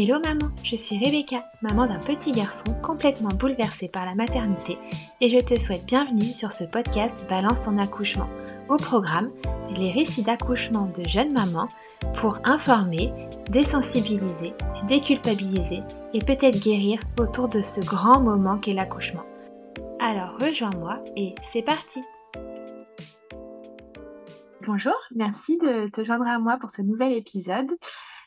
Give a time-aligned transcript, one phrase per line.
[0.00, 4.78] Hello maman, je suis Rebecca, maman d'un petit garçon complètement bouleversé par la maternité
[5.20, 8.28] et je te souhaite bienvenue sur ce podcast Balance ton accouchement.
[8.68, 9.32] Au programme,
[9.76, 11.66] les récits d'accouchement de jeunes mamans
[12.20, 13.12] pour informer,
[13.50, 14.52] désensibiliser,
[14.86, 15.82] déculpabiliser
[16.14, 19.24] et peut-être guérir autour de ce grand moment qu'est l'accouchement.
[19.98, 21.98] Alors rejoins-moi et c'est parti
[24.64, 27.76] Bonjour, merci de te joindre à moi pour ce nouvel épisode.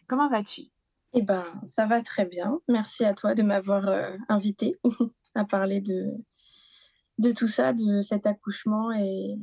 [0.10, 0.71] Comment vas-tu?
[1.14, 2.60] Eh ben, ça va très bien.
[2.70, 4.78] Merci à toi de m'avoir euh, invité
[5.36, 9.36] à parler de, tout ça, de cet accouchement et,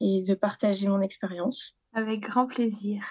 [0.00, 1.74] de partager mon expérience.
[1.94, 3.02] Avec grand plaisir.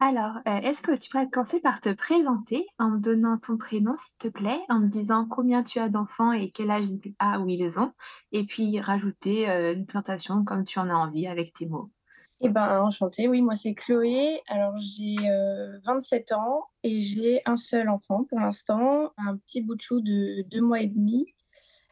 [0.00, 3.96] Alors, euh, est-ce que tu pourrais commencer par te présenter en me donnant ton prénom,
[3.96, 7.92] s'il te plaît, en me disant combien tu as d'enfants et quel âge ils ont,
[8.32, 11.90] et puis rajouter euh, une présentation comme tu en as envie avec tes mots.
[12.40, 13.28] Eh ben, enchantée.
[13.28, 14.42] Oui, moi, c'est Chloé.
[14.48, 15.16] Alors, j'ai
[15.84, 20.00] 27 euh, ans et j'ai un seul enfant pour l'instant, un petit bout de chou
[20.00, 21.26] de deux mois et demi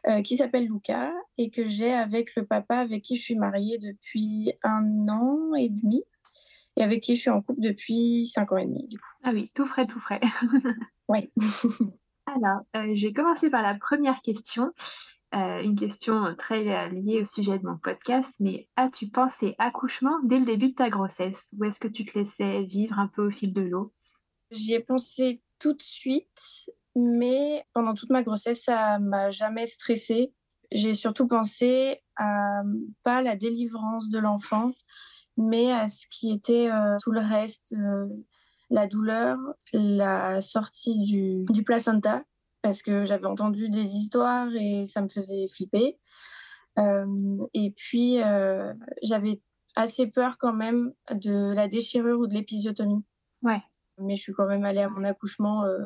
[0.09, 3.77] euh, qui s'appelle Lucas et que j'ai avec le papa avec qui je suis mariée
[3.77, 6.03] depuis un an et demi
[6.75, 9.05] et avec qui je suis en couple depuis cinq ans et demi, du coup.
[9.23, 10.19] Ah oui, tout frais, tout frais.
[11.07, 11.31] oui.
[12.25, 14.71] Alors, euh, j'ai commencé par la première question.
[15.33, 20.37] Euh, une question très liée au sujet de mon podcast, mais as-tu pensé accouchement dès
[20.37, 21.49] le début de ta grossesse?
[21.57, 23.91] Ou est-ce que tu te laissais vivre un peu au fil de l'eau?
[24.51, 30.33] J'y ai pensé tout de suite, mais pendant toute ma grossesse, ça m'a jamais stressée.
[30.71, 32.61] J'ai surtout pensé à
[33.03, 34.69] pas la délivrance de l'enfant,
[35.35, 38.05] mais à ce qui était euh, tout le reste, euh,
[38.69, 39.39] la douleur,
[39.71, 42.23] la sortie du placenta
[42.63, 45.99] parce que j'avais entendu des histoires et ça me faisait flipper.
[46.79, 49.41] Euh, et puis, euh, j'avais
[49.75, 53.03] assez peur quand même de la déchirure ou de l'épisiotomie.
[53.43, 53.61] Ouais.
[53.99, 55.83] Mais je suis quand même allée à mon accouchement euh,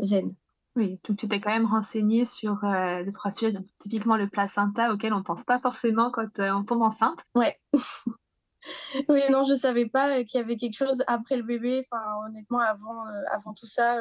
[0.00, 0.34] zen.
[0.74, 4.92] Oui, donc tu t'es quand même renseignée sur les trois sujets, donc, typiquement le placenta
[4.92, 7.18] auquel on ne pense pas forcément quand on tombe enceinte.
[7.34, 7.58] Ouais.
[9.08, 11.80] oui, non, je ne savais pas qu'il y avait quelque chose après le bébé.
[11.80, 13.96] Enfin, honnêtement, avant, avant tout ça,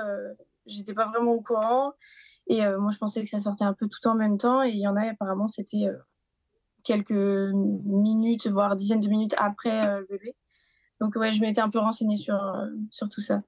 [0.68, 1.94] j'étais pas vraiment au courant.
[2.48, 4.64] Et euh, moi, je pensais que ça sortait un peu tout en même temps.
[4.64, 5.98] Et il y en a, apparemment, c'était euh,
[6.84, 10.36] quelques minutes, voire dizaines de minutes après euh, le bébé.
[11.02, 12.40] Donc, ouais, je m'étais un peu renseignée sur,
[12.90, 13.42] sur tout ça.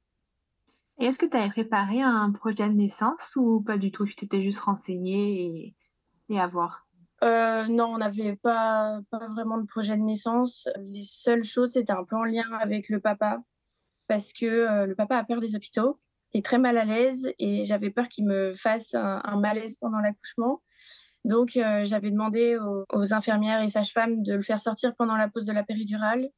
[0.99, 4.05] Et est-ce que tu avais préparé un projet de naissance ou pas du tout?
[4.05, 5.75] Tu t'étais juste renseignée et,
[6.29, 6.85] et à voir?
[7.21, 10.69] Non, on n'avait pas, pas vraiment de projet de naissance.
[10.77, 13.41] Les seules choses, c'était un peu en lien avec le papa.
[14.07, 15.99] Parce que le papa a peur des hôpitaux
[16.33, 20.61] est très mal à l'aise et j'avais peur qu'il me fasse un, malaise pendant l'accouchement.
[21.25, 22.57] Donc, euh, j'avais demandé
[22.91, 26.29] aux, infirmières et sages-femmes de le faire sortir pendant la pause de la péridurale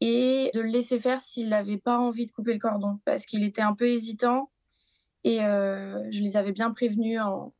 [0.00, 3.42] et de le laisser faire s'il n'avait pas envie de couper le cordon parce qu'il
[3.42, 4.50] était un peu hésitant.
[5.24, 7.52] Et euh, je les avais bien prévenus en,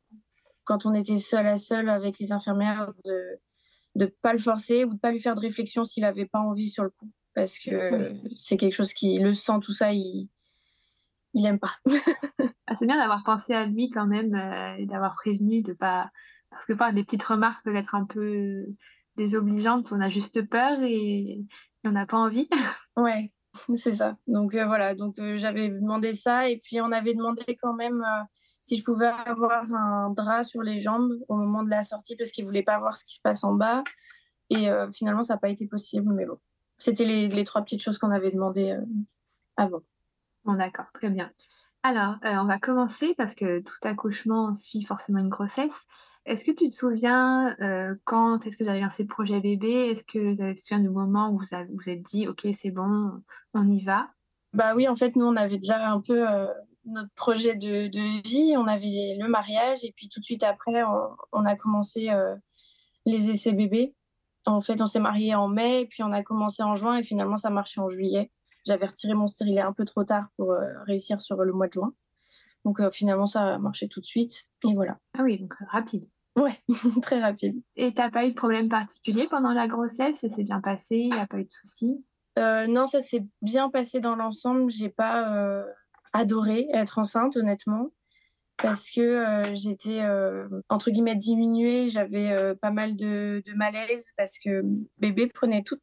[0.65, 3.41] quand on était seul à seul avec les infirmières de
[3.97, 6.69] ne pas le forcer ou de pas lui faire de réflexion s'il n'avait pas envie
[6.69, 7.11] sur le coup.
[7.34, 10.28] Parce que c'est quelque chose qui le sent, tout ça, il,
[11.36, 11.76] il aime pas.
[12.69, 16.10] Ah, c'est bien d'avoir pensé à lui quand même euh, et d'avoir prévenu de pas
[16.50, 18.66] parce que pas des petites remarques peuvent être un peu
[19.14, 21.44] désobligeantes, on a juste peur et,
[21.84, 22.48] on n'a pas envie.
[22.96, 23.32] ouais,
[23.76, 24.16] c'est ça.
[24.26, 28.04] Donc euh, voilà, donc euh, j'avais demandé ça et puis on avait demandé quand même
[28.62, 32.32] si je pouvais avoir un drap sur les jambes au moment de la sortie parce
[32.32, 33.84] qu'il voulait pas voir ce qui se passe en bas
[34.50, 36.38] et finalement ça n'a pas été possible mais bon.
[36.78, 38.76] C'était les, les trois petites choses qu'on avait demandé
[39.56, 39.82] avant.
[40.46, 41.32] Bon, d'accord, très bien.
[41.82, 45.74] Alors, euh, on va commencer parce que tout accouchement suit forcément une grossesse.
[46.24, 49.90] Est-ce que tu te souviens euh, quand est-ce que vous avez lancé le projet bébé?
[49.90, 52.70] Est-ce que vous avez souviens du moment où vous avez, vous êtes dit, OK, c'est
[52.70, 53.22] bon,
[53.54, 54.08] on y va?
[54.52, 56.46] Bah oui, en fait, nous, on avait déjà un peu euh,
[56.84, 57.90] notre projet de,
[58.28, 58.56] vie.
[58.56, 60.84] On avait le mariage et puis tout de suite après,
[61.32, 62.08] on, a commencé
[63.04, 63.96] les essais bébés.
[64.44, 67.02] En fait, on s'est marié en mai et puis on a commencé en juin et
[67.02, 68.30] finalement, ça marchait en juillet.
[68.66, 71.72] J'avais retiré mon stérilet un peu trop tard pour euh, réussir sur le mois de
[71.72, 71.94] juin.
[72.65, 74.49] Donc euh, finalement, ça a marché tout de suite.
[74.69, 74.99] Et voilà.
[75.17, 76.08] Ah oui, donc euh, rapide.
[76.37, 76.58] Ouais,
[77.02, 77.62] très rapide.
[77.76, 80.19] Et t'as pas eu de problème particulier pendant la grossesse?
[80.19, 80.96] Ça s'est bien passé?
[80.96, 82.05] Il n'y a pas eu de soucis?
[82.37, 84.69] Non, ça s'est bien passé dans l'ensemble.
[84.70, 85.64] J'ai pas
[86.12, 87.88] adoré être enceinte, honnêtement,
[88.58, 90.02] parce que j'étais
[90.69, 91.88] entre guillemets diminuée.
[91.88, 94.61] J'avais pas mal de, de, malaise parce que
[94.99, 95.81] bébé prenait toute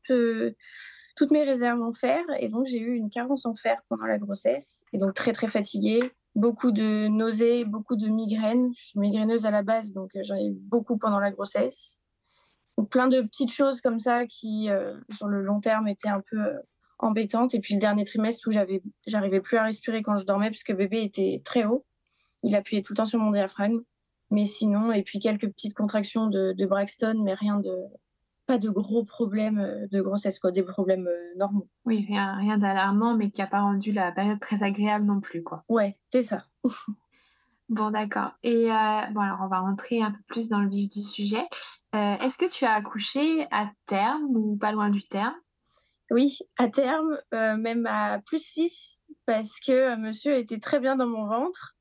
[1.16, 2.24] toutes mes réserves en fer.
[2.40, 4.84] Et donc, j'ai eu une carence en fer pendant la grossesse.
[4.94, 6.12] Et donc, très, très fatiguée.
[6.36, 8.72] Beaucoup de nausées, beaucoup de migraines.
[8.76, 11.98] Je suis migraineuse à la base, donc euh, j'en ai eu beaucoup pendant la grossesse.
[12.78, 16.22] Donc, plein de petites choses comme ça qui, euh, sur le long terme, étaient un
[16.32, 16.58] peu euh,
[16.98, 17.54] embêtante.
[17.54, 20.74] Et puis le dernier trimestre où j'arrivais plus à respirer quand je dormais parce que
[20.74, 21.86] bébé était très haut.
[22.42, 23.82] Il appuyait tout le temps sur mon diaphragme.
[24.32, 27.72] Mais sinon, et puis quelques petites contractions de Braxton, mais rien de,
[28.46, 31.68] pas de gros problèmes euh, de grossesse, quoi, des problèmes euh, normaux.
[31.86, 35.44] Oui, rien, rien d'alarmant, mais qui n'a pas rendu la période très agréable non plus,
[35.44, 35.64] quoi.
[35.70, 36.46] Ouais, c'est ça.
[37.70, 38.32] bon, d'accord.
[38.44, 41.48] Et euh, bon, alors on va rentrer un peu plus dans le vif du sujet.
[41.94, 45.36] Est-ce que tu as accouché à terme ou pas loin du terme?
[46.10, 51.28] Oui, à terme, même à plus 6, parce que monsieur était très bien dans mon
[51.28, 51.73] ventre.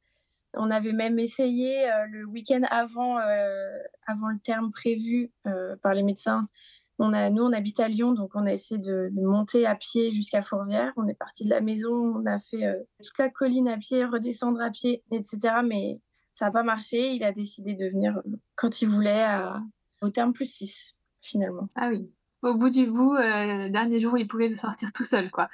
[0.55, 3.71] On avait même essayé euh, le week-end avant, euh,
[4.07, 6.49] avant le terme prévu euh, par les médecins.
[6.99, 10.13] On a, nous, on habite à Lyon, donc on a essayé de, monter à pied
[10.13, 10.93] jusqu'à Fourvière.
[10.97, 12.65] On est parti de la maison, on a fait
[13.03, 15.63] toute la colline à pied, redescendre à pied, etc.
[15.67, 16.01] Mais
[16.33, 17.15] ça n'a pas marché.
[17.15, 18.21] Il a décidé de venir
[18.55, 19.27] quand il voulait
[20.01, 21.69] au terme plus 6, finalement.
[21.75, 22.09] Ah oui.
[22.43, 25.49] Au bout du bout, le dernier jour, il pouvait sortir tout seul, quoi.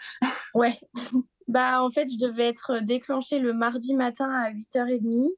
[0.55, 0.79] ouais.
[1.49, 5.31] Bah, en fait, je devais être déclenchée le mardi matin à 8h30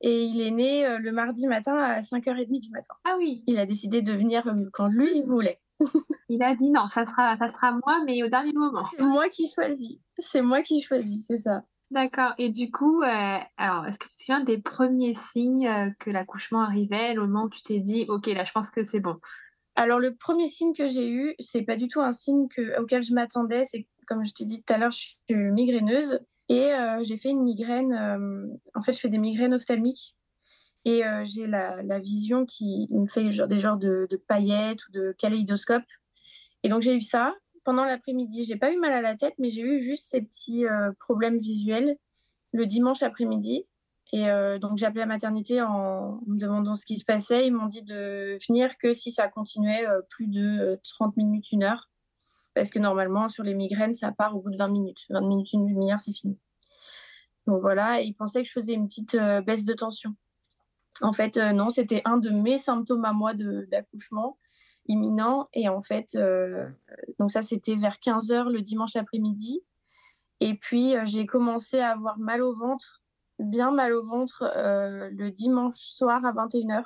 [0.00, 2.94] et il est né euh, le mardi matin à 5h30 du matin.
[3.04, 3.44] Ah oui.
[3.46, 5.60] Il a décidé de venir euh, quand lui il voulait.
[6.28, 8.84] il a dit non, ça sera, ça sera moi, mais au dernier moment.
[8.96, 9.98] C'est moi qui choisis.
[10.18, 11.62] C'est moi qui choisis, c'est ça.
[11.92, 12.32] D'accord.
[12.38, 16.62] Et du coup, euh, alors, est-ce que tu te souviens des premiers signes que l'accouchement
[16.62, 19.18] arrivait, le moment où tu t'es dit, ok, là, je pense que c'est bon?
[19.74, 23.02] Alors, le premier signe que j'ai eu, c'est pas du tout un signe que, auquel
[23.02, 23.64] je m'attendais.
[23.64, 27.30] C'est comme je t'ai dit tout à l'heure, je suis migraineuse et euh, j'ai fait
[27.30, 27.92] une migraine.
[27.92, 30.16] Euh, en fait, je fais des migraines ophtalmiques
[30.84, 35.84] et euh, j'ai la, vision qui me fait des genres de, paillettes ou de kaléidoscope.
[36.62, 37.34] Et donc, j'ai eu ça
[37.64, 38.44] pendant l'après-midi.
[38.44, 40.64] J'ai pas eu mal à la tête, mais j'ai eu juste ces petits
[40.98, 41.96] problèmes visuels
[42.52, 43.64] le dimanche après-midi.
[44.12, 44.26] Et
[44.60, 47.46] donc, j'ai appelé la maternité en me demandant ce qui se passait.
[47.46, 51.88] Ils m'ont dit de venir que si ça continuait plus de 30 minutes, une heure
[52.54, 55.06] parce que normalement, sur les migraines, ça part au bout de 20 minutes.
[55.10, 56.38] 20 minutes, une demi-heure, c'est fini.
[57.46, 60.14] Donc voilà, ils pensaient que je faisais une petite euh, baisse de tension.
[61.00, 64.38] En fait, euh, non, c'était un de mes symptômes à moi d'accouchement
[64.86, 65.48] imminent.
[65.54, 66.68] Et en fait, euh,
[67.18, 69.62] donc ça, c'était vers 15h le dimanche après-midi.
[70.40, 73.02] Et puis, j'ai commencé à avoir mal au ventre,
[73.38, 76.84] bien mal au ventre, le dimanche soir à 21h.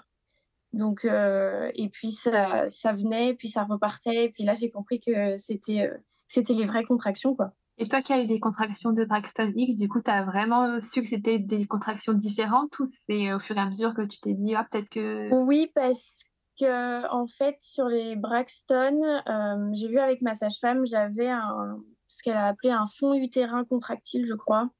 [0.73, 4.25] Donc, euh, et puis ça, ça venait, puis ça repartait.
[4.27, 5.97] Et puis là, j'ai compris que c'était, euh,
[6.27, 7.53] c'était les vraies contractions, quoi.
[7.79, 10.81] Et toi qui as eu des contractions de Braxton X, du coup, tu as vraiment
[10.81, 14.19] su que c'était des contractions différentes ou c'est au fur et à mesure que tu
[14.21, 15.29] t'es dit, ah, peut-être que.
[15.35, 16.25] Oui, parce
[16.59, 22.23] que, en fait, sur les Braxton, euh, j'ai vu avec ma sage-femme, j'avais un, ce
[22.23, 24.71] qu'elle a appelé un fond utérin contractile, je crois.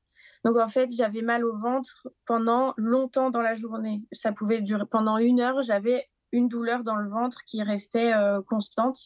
[0.47, 4.05] Donc en fait, j'avais mal au ventre pendant longtemps dans la journée.
[4.13, 8.41] Ça pouvait durer pendant une heure, j'avais une douleur dans le ventre qui restait euh,
[8.43, 8.97] constante.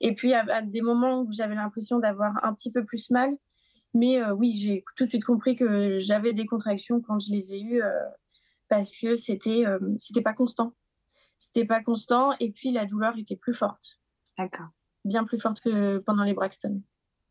[0.00, 3.36] Et puis à, des moments où j'avais l'impression d'avoir un petit peu plus mal.
[3.94, 7.54] Mais euh, oui, j'ai tout de suite compris que j'avais des contractions quand je les
[7.54, 7.90] ai eues euh,
[8.68, 9.64] parce que c'était
[9.98, 10.72] c'était pas constant.
[11.36, 13.98] C'était pas constant et puis la douleur était plus forte.
[14.38, 14.68] D'accord.
[15.04, 16.80] Bien plus forte que pendant les Braxton.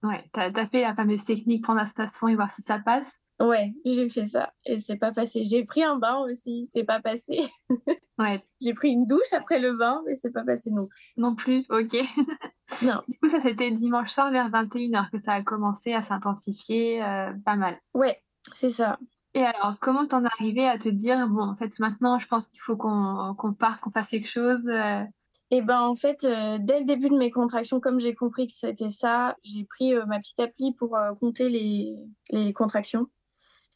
[0.04, 3.08] Ouais, tu as, fait la fameuse technique prendre un station et voir si ça passe.
[3.40, 5.44] Ouais, j'ai fait ça et c'est pas passé.
[5.44, 7.42] J'ai pris un bain aussi, c'est pas passé.
[8.18, 8.42] ouais.
[8.62, 11.14] J'ai pris une douche après le bain, mais c'est pas passé non plus.
[11.18, 11.98] Non plus, ok.
[12.82, 13.02] non.
[13.10, 17.34] Du coup, ça c'était dimanche soir vers 21h que ça a commencé à s'intensifier euh,
[17.44, 17.78] pas mal.
[17.94, 18.22] Ouais,
[18.54, 19.00] c'est ça.
[19.34, 22.48] Et alors, comment t'en es arrivé à te dire, bon, en fait, maintenant, je pense
[22.48, 25.04] qu'il faut qu'on qu'on parte, qu'on fasse quelque chose euh...
[25.52, 28.54] Et ben en fait, euh, dès le début de mes contractions, comme j'ai compris que
[28.54, 31.96] c'était ça, j'ai pris euh, ma petite appli pour compter les,
[32.32, 33.08] les contractions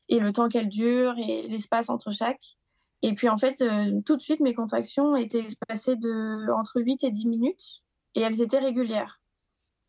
[0.10, 2.58] et le temps qu'elle dure et l'espace entre chaque.
[3.01, 7.04] Et puis en fait, euh, tout de suite, mes contractions étaient espacées de entre 8
[7.06, 7.84] et 10 minutes
[8.16, 9.22] et elles étaient régulières.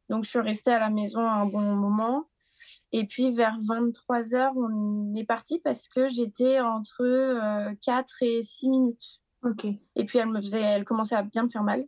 [0.09, 2.29] Donc je suis restée à la maison un bon moment.
[2.93, 8.43] Et puis vers 23 heures, on est parti parce que j'étais entre 4 euh, et
[8.43, 9.23] 6 minutes.
[9.43, 9.65] Ok.
[9.65, 11.85] Et puis elle me faisait, elle commençait à bien me faire mal.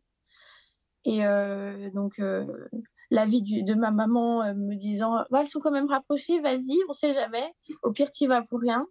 [1.05, 2.21] Et euh, donc
[3.13, 7.13] l'avis de ma maman euh, me disant elles sont quand même rapprochées, vas-y, on sait
[7.13, 7.53] jamais.
[7.83, 8.87] Au pire, tu vas pour rien.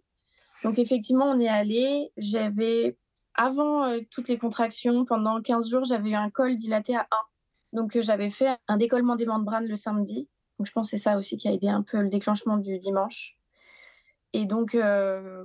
[0.62, 2.12] Donc, effectivement, on est allé.
[2.16, 2.96] J'avais,
[3.34, 7.06] avant euh, toutes les contractions, pendant 15 jours, j'avais eu un col dilaté à 1.
[7.72, 10.28] Donc, euh, j'avais fait un décollement des membranes le samedi.
[10.58, 12.78] Donc, je pense que c'est ça aussi qui a aidé un peu le déclenchement du
[12.78, 13.36] dimanche.
[14.34, 14.70] Et donc,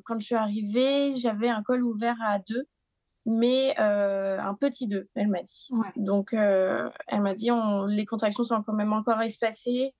[0.05, 2.67] quand je suis arrivée, j'avais un col ouvert à 2
[3.27, 5.67] mais euh, un petit 2, elle m'a dit.
[5.97, 9.93] Donc, euh, elle m'a dit, on, les contractions sont quand même encore espacées.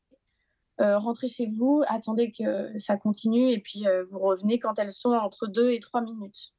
[0.79, 5.11] Euh, rentrez chez vous, attendez que ça continue et puis vous revenez quand elles sont
[5.11, 6.53] entre 2 et 3 minutes.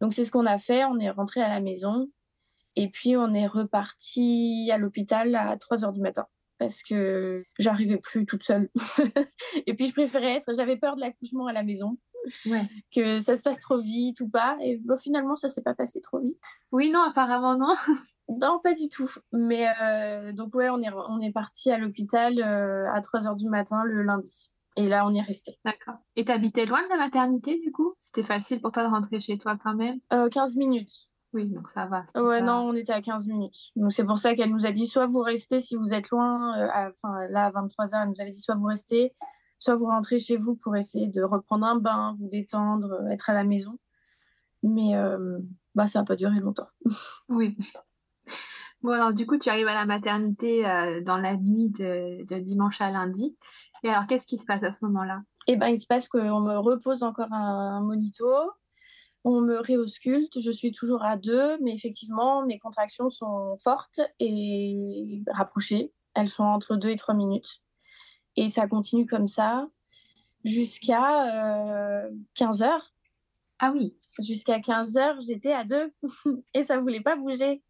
[0.00, 0.84] Donc, c'est ce qu'on a fait.
[0.86, 2.08] On est rentré à la maison
[2.74, 6.26] et puis on est reparti à l'hôpital à 3 heures du matin.
[6.58, 8.70] parce que j'arrivais plus toute seule.
[9.66, 11.98] et puis je préférais être, j'avais peur de l'accouchement à la maison.
[12.94, 14.56] Que ça se passe trop vite ou pas.
[14.60, 16.44] Et finalement, ça s'est pas passé trop vite.
[16.72, 17.74] Oui, non, apparemment non.
[18.28, 19.10] non, pas du tout.
[19.32, 23.36] Mais euh, donc, ouais, on est, on est parti à l'hôpital euh, à 3 h
[23.36, 24.50] du matin le lundi.
[24.76, 25.58] Et là, on y est resté.
[25.64, 25.96] D'accord.
[26.14, 27.94] Et t'habitais loin de la maternité, du coup?
[27.98, 29.98] C'était facile pour toi de rentrer chez toi quand même?
[30.10, 30.92] 15 euh, minutes.
[31.34, 32.04] Oui, donc ça va.
[32.20, 33.70] Ouais, non, on était à 15 minutes.
[33.76, 36.54] Donc c'est pour ça qu'elle nous a dit soit vous restez si vous êtes loin,
[36.88, 39.14] enfin là à 23h, elle nous avait dit soit vous restez,
[39.58, 43.34] soit vous rentrez chez vous pour essayer de reprendre un bain, vous détendre, être à
[43.34, 43.78] la maison.
[44.62, 44.92] Mais
[45.74, 46.68] bah, ça n'a pas duré longtemps.
[47.28, 47.56] oui.
[48.82, 50.62] Bon, alors du coup, tu arrives à la maternité
[51.04, 53.36] dans la nuit de, de, dimanche à lundi.
[53.84, 55.22] Et alors, qu'est-ce qui se passe à ce moment-là?
[55.46, 58.26] Eh bien, il se passe qu'on me repose encore un, monito,
[59.24, 65.22] on me réausculte, je suis toujours à deux, mais effectivement, mes contractions sont fortes et
[65.28, 65.92] rapprochées.
[66.14, 67.62] Elles sont entre deux et trois minutes.
[68.40, 69.68] Et ça continue comme ça
[70.44, 72.94] jusqu'à 15 heures.
[73.58, 73.96] Ah oui.
[74.20, 75.92] Jusqu'à 15 heures, j'étais à deux
[76.54, 77.64] et ça voulait pas bouger.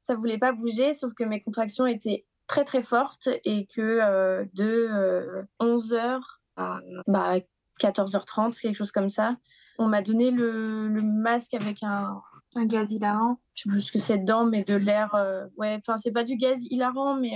[0.00, 4.44] Ça voulait pas bouger, sauf que mes contractions étaient très très fortes et que euh,
[4.54, 7.38] de 11 euh, heures à bah,
[7.80, 9.36] 14h30, quelque chose comme ça,
[9.78, 12.20] on m'a donné le, masque avec un,
[12.54, 13.40] un gaz hilarant.
[13.54, 15.16] Je sais plus ce que c'est dedans, mais de l'air.
[15.16, 17.34] Euh, ouais, enfin, c'est pas du gaz hilarant, mais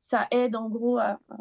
[0.00, 1.36] ça aide en gros à, à,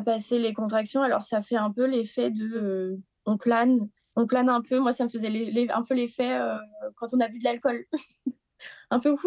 [0.00, 1.02] passer les contractions.
[1.02, 2.98] Alors, ça fait un peu l'effet de.
[3.26, 4.78] on plane on plane un peu.
[4.78, 6.56] Moi, ça me faisait un peu l'effet euh,
[6.96, 7.84] quand on a bu de l'alcool.
[8.90, 9.18] un peu ouh.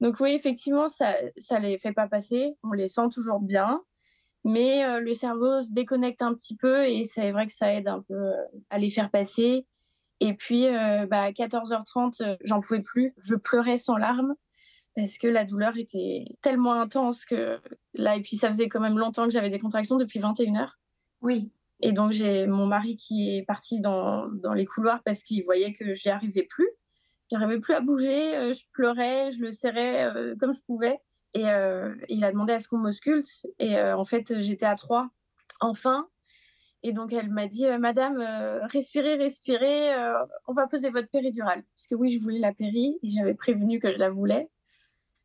[0.00, 1.14] Donc oui, effectivement, ça
[1.52, 2.56] ne les fait pas passer.
[2.62, 3.82] On les sent toujours bien.
[4.44, 7.88] Mais euh, le cerveau se déconnecte un petit peu et c'est vrai que ça aide
[7.88, 9.66] un peu euh, à les faire passer.
[10.22, 10.66] Et puis,
[11.08, 13.14] bah, à 14h30, j'en pouvais plus.
[13.22, 14.34] Je pleurais sans larmes
[14.94, 17.58] parce que la douleur était tellement intense que
[17.94, 20.68] là, et puis ça faisait quand même longtemps que j'avais des contractions depuis 21 h
[21.20, 21.50] Oui.
[21.82, 25.72] Et donc, j'ai mon mari qui est parti dans, dans les couloirs parce qu'il voyait
[25.72, 26.68] que j'y arrivais plus.
[27.30, 30.98] J'arrivais plus à bouger, euh, je pleurais, je le serrais euh, comme je pouvais.
[31.32, 33.46] Et euh, il a demandé à ce qu'on m'ausculte.
[33.60, 35.10] Et en fait, j'étais à trois,
[35.60, 36.08] enfin.
[36.82, 38.18] Et donc, elle m'a dit Madame,
[38.72, 39.94] respirez, respirez,
[40.48, 41.62] on va poser votre péridurale.
[41.76, 44.48] Parce que oui, je voulais la péri et j'avais prévenu que je la voulais.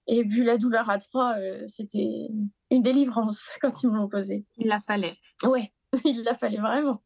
[0.07, 1.35] Et vu la douleur à trois,
[1.67, 2.29] c'était
[2.71, 4.45] une délivrance quand ils me l'ont posée.
[4.57, 5.17] Il la fallait.
[5.43, 5.71] Ouais,
[6.05, 7.01] il la fallait vraiment.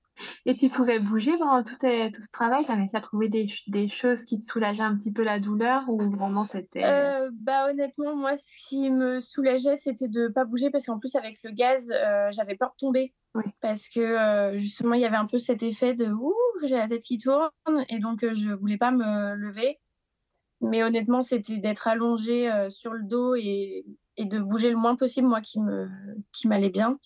[0.45, 2.65] Et tu pouvais bouger pendant tout, tout ce travail?
[2.65, 5.39] Tu as réussi à trouver des, des, choses qui te soulageaient un petit peu la
[5.39, 6.83] douleur ou vraiment c'était...
[6.83, 10.99] Euh, bah honnêtement, moi, ce qui me soulageait, c'était de ne pas bouger parce qu'en
[10.99, 13.13] plus, avec le gaz, euh, j'avais peur de tomber.
[13.61, 16.87] Parce que euh, justement, il y avait un peu cet effet de «ouh, j'ai la
[16.87, 17.49] tête qui tourne»
[17.89, 19.79] et donc je voulais pas me lever.
[20.61, 23.85] Mais honnêtement, c'était d'être allongée sur le dos et,
[24.17, 25.59] et, de bouger le moins possible, moi, qui
[26.47, 26.99] m'allait qui bien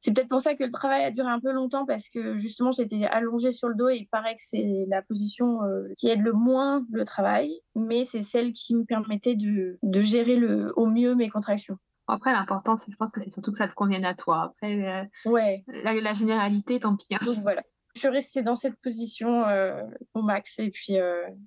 [0.00, 2.70] c'est peut-être pour ça que le travail a duré un peu longtemps parce que justement
[2.70, 6.22] j'étais allongée sur le dos et il paraît que c'est la position euh, qui aide
[6.22, 10.86] le moins le travail, mais c'est celle qui me permettait de, de gérer le, au
[10.86, 11.78] mieux mes contractions.
[12.06, 14.44] Après, l'important, je pense que c'est surtout que ça te convienne à toi.
[14.44, 14.82] Après,
[15.26, 15.62] euh, ouais.
[15.66, 17.14] la, généralité, tant pis.
[17.14, 17.18] Hein.
[17.22, 17.62] Donc voilà.
[17.94, 19.82] Je suis restée dans cette position euh,
[20.14, 20.58] au max.
[20.58, 20.96] Et puis,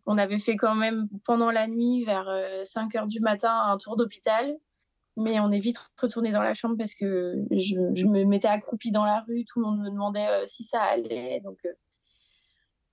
[0.06, 2.30] on avait fait quand même pendant la nuit, vers
[2.64, 4.58] 5 heures du matin, un tour d'hôpital.
[5.18, 9.04] Mais on est vite retourné dans la chambre parce que je, me mettais accroupie dans
[9.04, 11.42] la rue, tout le monde me demandait euh, si ça allait.
[11.42, 11.74] Donc, euh,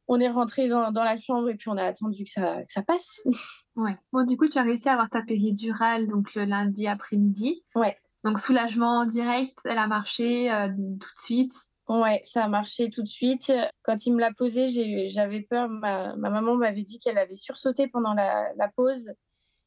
[0.09, 2.83] on est rentré dans, la chambre et puis on a attendu que ça, que ça
[2.83, 3.23] passe.
[3.77, 3.97] Ouais.
[4.13, 7.63] Bon, du coup, tu as réussi à avoir ta péridurale donc le lundi après-midi.
[7.77, 7.97] Ouais.
[8.25, 11.55] Donc, soulagement direct, elle a marché euh, tout de suite.
[11.89, 13.53] Ouais, ça a marché tout de suite.
[13.83, 15.69] Quand il me l'a posée, j'avais peur.
[15.69, 19.15] Ma, maman m'avait dit qu'elle avait sursauté pendant la, pause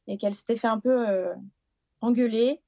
[0.06, 1.04] et qu'elle s'était fait un peu
[2.00, 2.60] engueulé.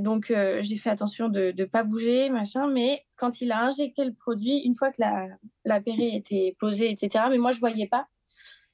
[0.00, 2.68] Donc, euh, j'ai fait attention de ne pas bouger, machin.
[2.68, 5.28] Mais quand il a injecté le produit, une fois que la,
[5.66, 8.08] la pérée était posée, etc., mais moi, je voyais pas.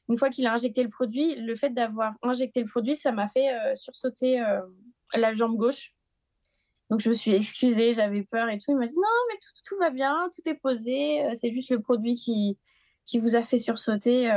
[0.09, 3.27] Une fois qu'il a injecté le produit, le fait d'avoir injecté le produit, ça m'a
[3.27, 4.61] fait euh, sursauter euh,
[5.15, 5.96] la jambe gauche.
[6.91, 8.71] Donc, je me suis excusée, j'avais peur et tout.
[8.71, 11.27] Il m'a dit non, mais tout, tout, va bien, tout est posé.
[11.35, 12.59] C'est juste le produit qui,
[13.05, 14.31] qui vous a fait sursauter.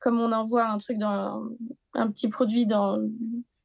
[0.00, 1.48] comme on envoie un truc dans
[1.94, 2.98] un petit produit dans,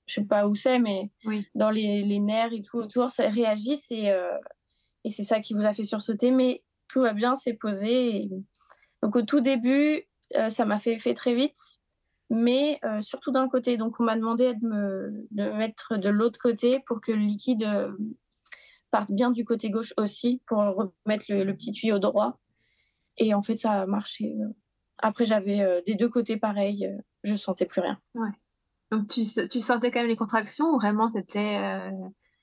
[0.07, 1.09] je sais pas où c'est, mais
[1.55, 4.37] dans les, les, nerfs et tout autour, ça réagit et, euh,
[5.03, 6.31] et c'est ça qui vous a fait sursauter.
[6.31, 8.29] Mais tout va bien, c'est posé.
[9.01, 10.03] Donc au tout début,
[10.35, 11.59] euh, ça m'a fait effet très vite,
[12.29, 13.77] mais euh, surtout d'un côté.
[13.77, 15.27] Donc on m'a demandé de me,
[15.57, 17.67] mettre de l'autre côté pour que le liquide
[18.91, 22.39] parte bien du côté gauche aussi, pour remettre le, petit tuyau droit.
[23.17, 24.35] Et en fait, ça a marché.
[24.97, 26.89] Après, j'avais des deux côtés pareil,
[27.23, 27.99] je sentais plus rien.
[28.91, 31.81] Donc, tu, tu sentais quand même les contractions ou vraiment c'était.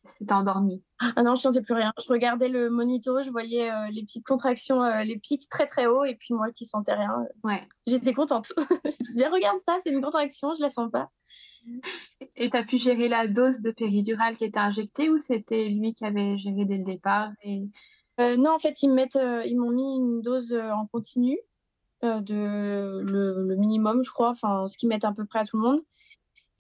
[0.05, 1.93] Euh, s'était endormi Ah non, je sentais plus rien.
[2.01, 5.87] Je regardais le monito, je voyais euh, les petites contractions, euh, les pics très très
[5.87, 7.27] hauts, et puis moi qui sentais rien.
[7.45, 7.63] Ouais.
[7.87, 8.53] J'étais contente.
[8.85, 11.11] je disais, regarde ça, c'est une contraction, je la sens pas.
[12.37, 15.95] Et tu as pu gérer la dose de péridurale qui était injectée ou c'était lui
[15.95, 17.69] qui avait géré dès le départ et...
[18.19, 21.39] non, en fait, ils m'ont mis une dose en continu
[22.03, 25.57] de le, le, minimum, je crois, enfin ce qu'ils mettent à peu près à tout
[25.57, 25.81] le monde.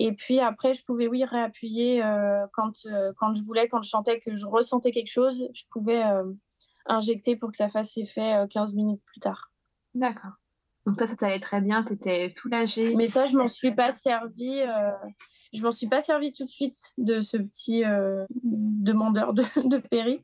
[0.05, 3.89] Et puis après, je pouvais, oui, réappuyer euh, quand, euh, quand je voulais, quand je
[3.89, 6.25] sentais que je ressentais quelque chose, je pouvais euh,
[6.87, 9.53] injecter pour que ça fasse effet 15 minutes plus tard.
[9.95, 10.33] D'accord.
[10.87, 12.97] Donc toi, ça t'allait très bien, tu étais soulagée.
[12.97, 14.63] Mais ça, je m'en suis pas servi.
[15.53, 17.85] je m'en suis pas servi tout de suite de ce petit
[18.43, 20.21] demandeur de, de péri.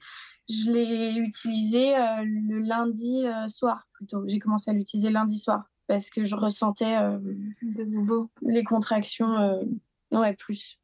[0.48, 1.94] Je l'ai utilisé
[2.24, 4.26] le lundi soir plutôt.
[4.26, 7.18] J'ai commencé à l'utiliser lundi soir parce que je ressentais euh,
[7.62, 9.64] de les contractions, euh,
[10.12, 10.78] ouais, plus.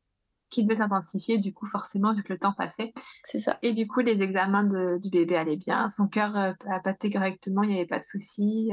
[0.50, 2.94] Qui devaient s'intensifier, du coup, forcément, vu que le temps passait.
[3.24, 3.58] C'est ça.
[3.62, 4.64] Et du coup, les examens
[4.98, 5.90] du bébé allaient bien.
[5.90, 8.70] Son cœur euh, a battu correctement, il n'y avait pas de soucis.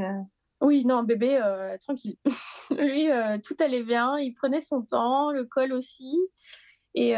[0.61, 1.39] Oui, non, bébé,
[1.81, 2.15] tranquille.
[2.71, 3.07] Lui,
[3.43, 6.17] tout allait bien, il prenait son temps, le col aussi.
[6.93, 7.15] Et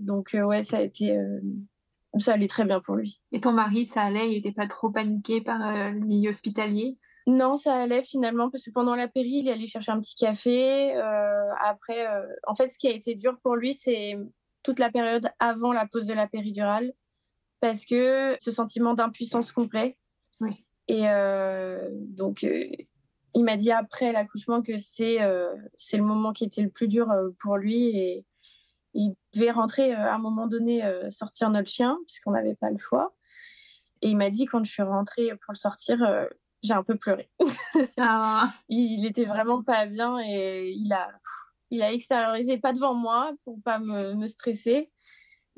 [0.00, 1.18] donc, ouais, ça a été.
[2.18, 3.20] ça allait très bien pour lui.
[3.32, 4.30] Et ton mari, ça allait?
[4.30, 6.96] Il n'était pas trop paniqué par le milieu hospitalier?
[7.26, 10.94] Non, ça allait finalement parce que pendant la péri, il allait chercher un petit café.
[10.94, 14.18] Euh, après, euh, en fait, ce qui a été dur pour lui, c'est
[14.62, 16.92] toute la période avant la pause de la péridurale
[17.60, 19.96] parce que ce sentiment d'impuissance complet.
[20.40, 20.66] Oui.
[20.86, 25.18] Et euh, donc, il m'a dit après l'accouchement que c'est
[25.76, 28.26] c'est le moment qui était le plus dur pour lui et
[28.92, 33.14] il devait rentrer à un moment donné sortir notre chien puisqu'on n'avait pas le choix.
[34.02, 36.28] Et il m'a dit quand je suis rentrée pour le sortir
[36.64, 37.28] j'ai un peu pleuré.
[37.98, 38.52] Ah.
[38.68, 41.10] il, était vraiment pas bien et il a,
[41.70, 44.90] il a extériorisé, pas devant moi pour pas me, me stresser,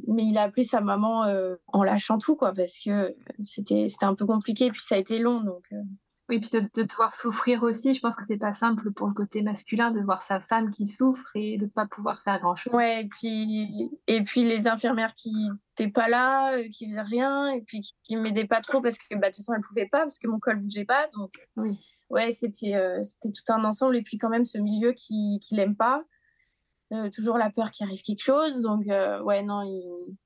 [0.06, 4.14] mais il a appelé sa maman euh, en lâchant tout, quoi, parce que c'était un
[4.14, 5.66] peu compliqué, et puis ça a été long, donc.
[5.72, 5.82] Euh,
[6.28, 9.42] oui, puis de, devoir souffrir aussi, je pense que c'est pas simple pour le côté
[9.42, 12.74] masculin de voir sa femme qui souffre et de pas pouvoir faire grand chose.
[12.74, 15.32] Ouais, et puis, et puis les infirmières qui
[15.78, 18.98] n'étaient pas là, euh, qui faisaient rien, et puis qui, qui m'aidaient pas trop parce
[18.98, 21.06] que bah, de toute façon elles pouvaient pas, parce que mon col bougeait pas.
[21.14, 21.78] Donc, oui.
[22.10, 23.96] ouais, c'était euh, c'était tout un ensemble.
[23.96, 26.02] Et puis quand même ce milieu qui, qui l'aime pas,
[26.92, 28.62] euh, toujours la peur qu'il arrive quelque chose.
[28.62, 30.16] Donc, ouais, non, il,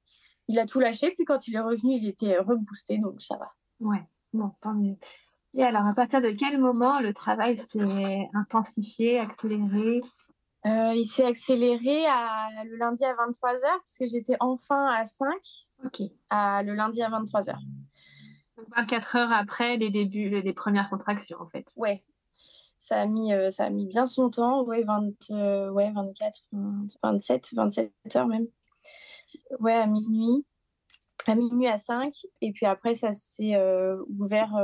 [0.48, 1.10] il a tout lâché.
[1.10, 3.52] Puis quand il est revenu, il était reboosté, donc ça va.
[3.80, 4.96] Ouais, bon, tant mieux.
[5.54, 10.00] Et alors, à partir de quel moment le travail s'est intensifié, accéléré?
[10.66, 15.28] Euh, Il s'est accéléré à, le lundi à 23h, parce que j'étais enfin à 5.
[15.84, 16.02] Ok.
[16.28, 17.56] À, le lundi à 23h.
[18.56, 21.66] Donc 24 heures après les débuts, les, premières contractions, en fait.
[21.76, 22.04] Ouais.
[22.78, 26.44] Ça a mis, euh, ça a mis bien son temps, ouais, 20, euh, ouais 24,
[27.02, 28.46] 27, 27 heures même.
[29.58, 30.46] Ouais, à minuit.
[31.26, 32.14] À minuit à 5.
[32.40, 33.56] Et puis après, ça s'est
[34.18, 34.54] ouvert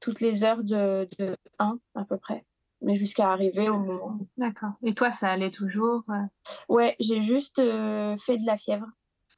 [0.00, 2.44] toutes les heures de, de 1 à peu près,
[2.80, 4.18] mais jusqu'à arriver au moment.
[4.36, 4.72] D'accord.
[4.82, 6.22] Et toi, ça allait toujours euh?
[6.68, 8.86] Ouais, j'ai juste euh, fait de la fièvre.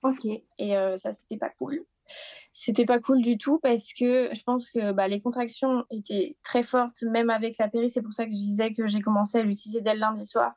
[0.02, 0.24] Ok.
[0.24, 1.84] Et euh, ça, c'était pas cool.
[2.52, 6.62] C'était pas cool du tout parce que je pense que bah, les contractions étaient très
[6.62, 7.88] fortes, même avec la péri.
[7.88, 10.54] C'est pour ça que je disais que j'ai commencé à l'utiliser dès le lundi soir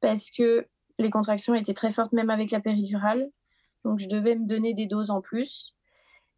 [0.00, 0.66] parce que
[0.98, 3.30] les contractions étaient très fortes, même avec la péridurale.
[3.84, 5.74] Donc, je devais me donner des doses en plus.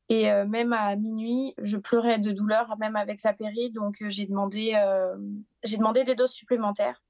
[0.09, 3.73] Et euh, même à minuit, je pleurais de douleur, même avec la péri.
[3.73, 5.17] Donc, euh, j'ai demandé, euh,
[5.65, 7.03] j'ai demandé des doses supplémentaires.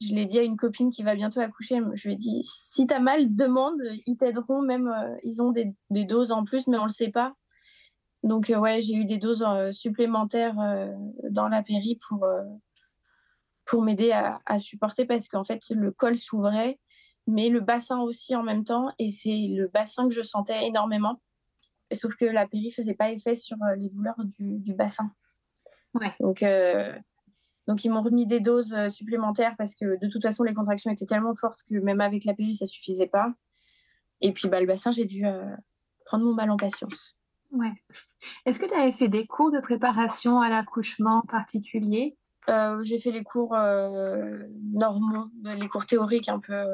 [0.00, 1.80] Je l'ai dit à une copine qui va bientôt accoucher.
[1.94, 3.80] Je lui ai dit si tu as mal, demande.
[4.06, 4.60] Ils t'aideront.
[4.60, 7.34] Même, ils ont des, doses en plus, mais on le sait pas.
[8.22, 10.56] Donc, ouais, j'ai eu des doses supplémentaires
[11.30, 12.26] dans la péri pour,
[13.64, 16.78] pour m'aider à, supporter parce qu'en fait, le col s'ouvrait,
[17.26, 18.92] mais le bassin aussi en même temps.
[18.98, 21.20] Et c'est le bassin que je sentais énormément
[21.94, 25.10] sauf que la péri faisait pas effet sur euh, les douleurs du, bassin.
[25.94, 26.14] Ouais.
[26.20, 26.92] Donc, euh,
[27.66, 30.90] donc ils m'ont remis des doses euh, supplémentaires parce que de toute façon les contractions
[30.90, 33.32] étaient tellement fortes que même avec la péri ça suffisait pas.
[34.20, 35.24] Et puis bah, le bassin j'ai dû
[36.04, 37.16] prendre mon mal en patience.
[37.52, 37.72] Ouais.
[38.44, 42.16] Est-ce que tu avais fait des cours de préparation à l'accouchement particuliers
[42.82, 43.56] J'ai fait les cours
[44.72, 46.64] normaux, les cours théoriques un peu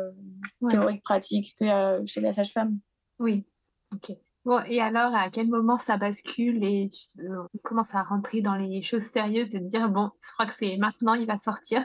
[0.69, 2.79] théoriques pratiques que chez la sage-femme.
[3.19, 3.45] Oui.
[3.93, 4.13] Ok.
[4.45, 8.57] Bon, et alors, à quel moment ça bascule et tu euh, commences à rentrer dans
[8.57, 11.83] les choses sérieuses de te dire, bon, je crois que c'est maintenant, il va sortir?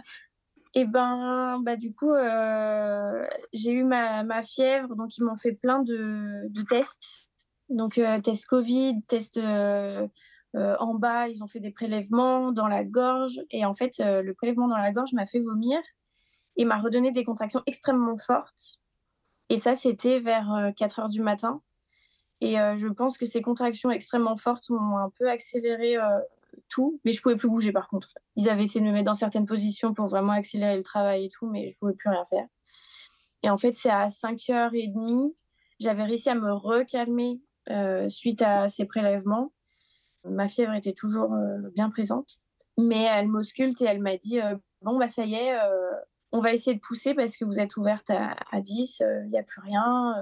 [0.74, 5.36] Et eh ben, bah, du coup, euh, j'ai eu ma, ma, fièvre, donc ils m'ont
[5.38, 7.30] fait plein de, de tests.
[7.70, 13.40] Donc, euh, test Covid, test en bas, ils ont fait des prélèvements dans la gorge.
[13.52, 15.80] Et en fait, le prélèvement dans la gorge m'a fait vomir
[16.56, 18.80] et m'a redonné des contractions extrêmement fortes.
[19.50, 21.62] Et ça, c'était vers 4 heures du matin.
[22.42, 25.98] Et je pense que ces contractions extrêmement fortes m'ont un peu accéléré
[26.70, 28.14] tout, mais je pouvais plus bouger par contre.
[28.36, 31.30] Ils avaient essayé de me mettre dans certaines positions pour vraiment accélérer le travail et
[31.30, 32.46] tout, mais je pouvais plus rien faire.
[33.44, 35.34] Et en fait, c'est à 5h30,
[35.80, 39.54] j'avais réussi à me recalmer euh, suite à ces prélèvements.
[40.24, 42.40] Ma fièvre était toujours euh, bien présente,
[42.78, 45.58] mais elle m'ausculte et elle m'a dit euh, Bon, bah ça y est,
[46.32, 49.44] on va essayer de pousser parce que vous êtes ouverte à, 10, il n'y a
[49.44, 50.14] plus rien.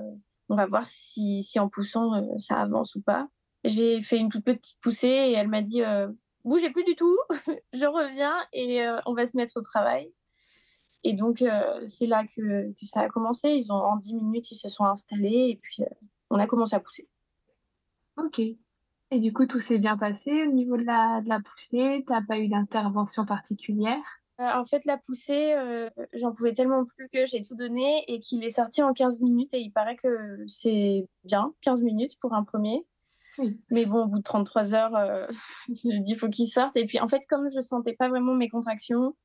[0.49, 3.27] On va voir si, si en poussant, ça avance ou pas.
[3.63, 5.81] J'ai fait une toute petite poussée et elle m'a dit
[6.43, 7.17] bougez plus du tout,
[7.73, 10.13] je reviens et on va se mettre au travail.
[11.03, 11.43] Et donc,
[11.87, 13.49] c'est là que, que, ça a commencé.
[13.49, 15.83] Ils ont, en 10 minutes, ils se sont installés et puis
[16.29, 17.07] on a commencé à pousser.
[18.17, 18.39] Ok.
[18.39, 22.03] Et du coup, tout s'est bien passé au niveau de la, de la poussée?
[22.05, 24.03] Tu n'as pas eu d'intervention particulière?
[24.39, 28.19] Euh, En fait, la poussée, euh, j'en pouvais tellement plus que j'ai tout donné et
[28.19, 29.53] qu'il est sorti en 15 minutes.
[29.53, 32.85] Et il paraît que c'est bien, 15 minutes pour un premier.
[33.69, 35.27] Mais bon, au bout de 33 heures, euh,
[35.69, 36.77] je dis faut qu'il sorte.
[36.77, 39.15] Et puis, en fait, comme je sentais pas vraiment mes contractions,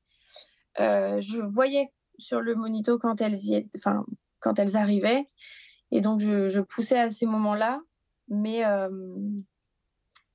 [0.77, 4.05] je voyais sur le monito quand elles, y enfin,
[4.39, 5.25] quand elles arrivaient.
[5.91, 7.81] Et donc, je, je poussais à ces moments-là
[8.31, 8.89] mais euh,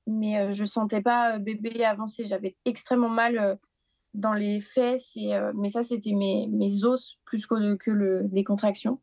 [0.07, 2.27] mais euh, je sentais pas euh, bébé avancer.
[2.27, 3.59] J'avais extrêmement mal
[4.17, 8.45] dans les fesses, et, mais ça, c'était mes, mes os plus que, que le, les
[8.45, 9.01] contractions.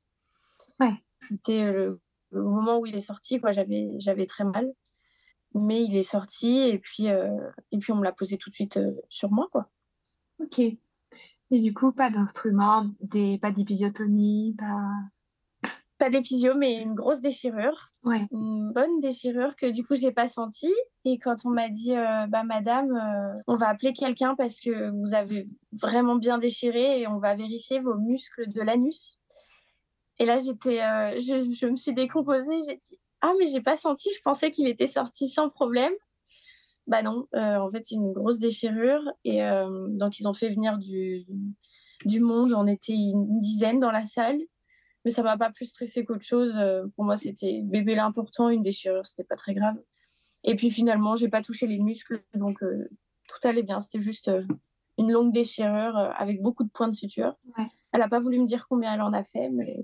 [0.80, 0.93] Ouais.
[1.19, 1.99] C'était le,
[2.32, 3.52] moment où il est sorti, quoi.
[3.52, 4.71] J'avais, j'avais très mal.
[5.56, 8.80] Mais il est sorti, et puis, et puis on me l'a posé tout de suite
[9.08, 9.69] sur moi, quoi.
[10.39, 10.60] Ok.
[10.60, 14.89] Et du coup, pas d'instrument, des, pas d'épisiotomie, pas
[16.03, 17.89] pas d'épisio, mais une grosse déchirure.
[18.03, 18.27] Ouais.
[18.31, 20.69] Une bonne déchirure que du coup, j'ai pas senti.
[21.05, 24.89] Et quand on m'a dit, euh, bah, madame, euh, on va appeler quelqu'un parce que
[24.89, 29.17] vous avez vraiment bien déchiré et on va vérifier vos muscles de l'anus.
[30.19, 32.59] Et là, j'étais, euh, je, je, me suis décomposée.
[32.67, 34.09] J'ai dit, ah, mais j'ai pas senti.
[34.13, 35.93] Je pensais qu'il était sorti sans problème.
[36.85, 39.09] Bah non, en fait, c'est une grosse déchirure.
[39.23, 39.39] Et
[39.91, 41.25] donc, ils ont fait venir du,
[42.03, 42.51] du monde.
[42.51, 44.41] On était une dizaine dans la salle
[45.05, 46.55] mais ça m'a pas plus stressé qu'autre chose.
[46.57, 49.75] Euh, pour moi, c'était bébé l'important, une déchirure, c'était pas très grave.
[50.43, 52.87] Et puis finalement, j'ai pas touché les muscles, donc euh,
[53.27, 53.79] tout allait bien.
[53.79, 54.43] C'était juste euh,
[54.97, 57.35] une longue déchirure avec beaucoup de points de suture.
[57.91, 59.83] Elle a pas voulu me dire combien elle en a fait, mais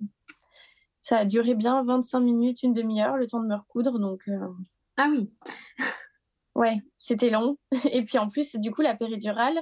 [1.00, 4.00] ça a duré bien 25 minutes, une demi-heure, le temps de me recoudre.
[4.00, 4.30] Donc,
[4.98, 5.32] Ah oui.
[6.56, 7.58] ouais, c'était long.
[7.92, 9.60] Et puis en plus, du coup, la péridurale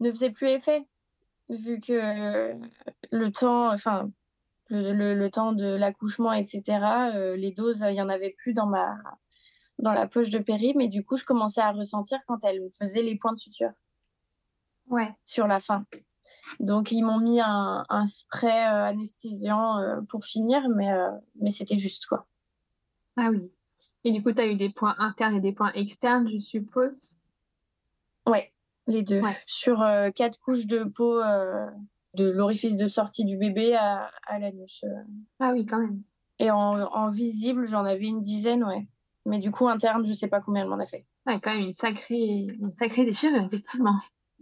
[0.00, 0.84] ne faisait plus effet,
[1.48, 2.54] vu que
[3.10, 4.10] le temps, enfin,
[4.72, 6.62] le, temps de l'accouchement, etc.,
[7.14, 8.96] euh, les doses, il n'y en avait plus dans, ma,
[9.78, 12.68] dans la poche de péri, mais du coup, je commençais à ressentir quand elle me
[12.68, 13.72] faisait les points de suture.
[14.88, 15.14] Ouais.
[15.24, 15.84] Sur la fin.
[16.60, 20.90] Donc, ils m'ont mis un, un spray euh, anesthésiant euh, pour finir, mais,
[21.40, 22.26] mais c'était juste quoi.
[23.16, 23.50] Ah oui.
[24.04, 27.16] Et du coup, tu as eu des points internes et des points externes, je suppose?
[28.26, 28.52] Ouais,
[28.86, 29.20] les deux.
[29.46, 31.20] Sur quatre couches de peau
[32.14, 34.84] de l'orifice de sortie du bébé à, à l'anus.
[34.84, 35.02] Euh.
[35.40, 36.02] Ah oui, quand même.
[36.38, 38.88] Et en, visible, j'en avais une dizaine, ouais.
[39.26, 41.06] Mais du coup, interne, je sais pas combien elle m'en a fait.
[41.26, 44.00] Ouais, quand même une sacrée, une sacrée déchirure, effectivement.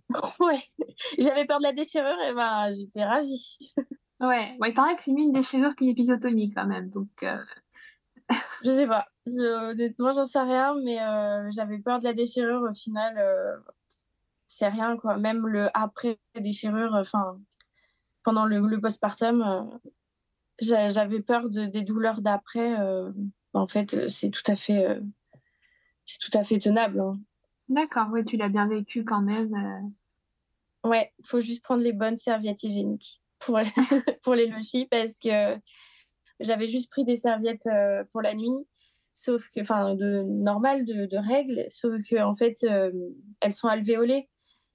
[0.41, 0.63] ouais,
[1.19, 3.59] j'avais peur de la déchirure et ben j'étais ravie.
[4.21, 7.11] ouais, il paraît que c'est mieux une déchirure qu'une épisotomie quand même, donc.
[7.23, 7.45] Euh...
[8.65, 12.63] je sais pas, honnêtement, j'en sais rien, mais euh, j'avais peur de la déchirure.
[12.63, 13.57] Au final, euh,
[14.49, 15.17] c'est rien quoi.
[15.17, 17.39] Même le après déchirure, enfin,
[18.23, 22.79] pendant le, le postpartum, euh, j'avais peur de, des douleurs d'après.
[22.81, 23.11] Euh,
[23.53, 25.01] en fait, euh, c'est tout à fait,
[26.05, 27.01] c'est tout à fait tenable.
[27.01, 27.19] Hein.
[27.69, 29.93] D'accord, oui, tu l'as bien vécu quand même.
[30.85, 33.71] Ouais, il faut juste prendre les bonnes serviettes hygiéniques pour les,
[34.23, 35.57] pour les lochis parce que
[36.41, 37.69] j'avais juste pris des serviettes
[38.13, 38.67] pour la nuit,
[39.13, 42.67] sauf que, enfin, de normal, de, de, règles, sauf que en fait,
[43.41, 44.29] elles sont alvéolées.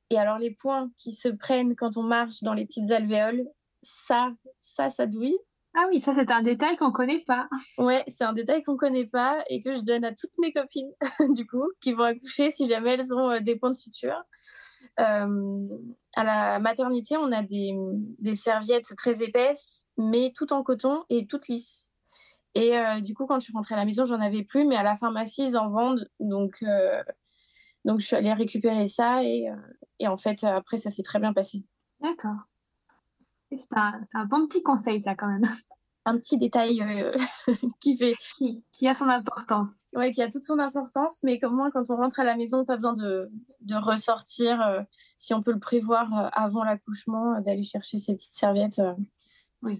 [0.10, 3.46] Et alors les points qui se prennent quand on marche dans les petites alvéoles,
[3.82, 5.38] ça, ça, ça douille.
[5.78, 7.50] Ah oui, ça c'est un détail qu'on connaît pas.
[7.78, 10.92] Ouais, c'est un détail qu'on connaît pas et que je donne à toutes mes copines
[11.36, 14.24] du coup qui vont accoucher si jamais elles ont euh, des points de suture.
[15.02, 15.68] Euh,
[16.16, 17.74] à la maternité, on a des,
[18.20, 21.92] des, serviettes très épaisses, mais toutes en coton et toutes lisses.
[22.54, 24.78] Et euh, du coup, quand je suis rentrée à la maison, j'en avais plus, mais
[24.78, 26.10] à la pharmacie, ils en vendent.
[26.22, 26.64] Donc,
[27.86, 29.56] donc, je suis allée récupérer ça et, euh,
[30.00, 31.64] et en fait, après, ça s'est très bien passé.
[32.02, 32.36] D'accord.
[33.52, 35.48] C'est un, un, bon petit conseil, ça, quand même.
[36.08, 37.16] Un petit détail euh,
[37.80, 38.14] qui fait.
[38.38, 39.70] Qui, qui, a son importance.
[39.96, 42.64] Oui, qui a toute son importance, mais comme moi, quand on rentre à la maison,
[42.64, 44.82] pas besoin de, de ressortir, euh,
[45.18, 48.80] si on peut le prévoir avant l'accouchement, d'aller chercher ces petites serviettes.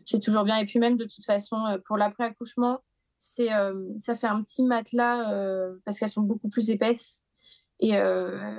[0.06, 0.58] c'est toujours bien.
[0.58, 2.80] Et puis même de toute façon, pour l'après-accouchement,
[3.18, 3.50] c'est
[3.98, 5.30] ça fait un petit matelas
[5.86, 7.25] parce qu'elles sont beaucoup plus épaisses.
[7.80, 7.92] Et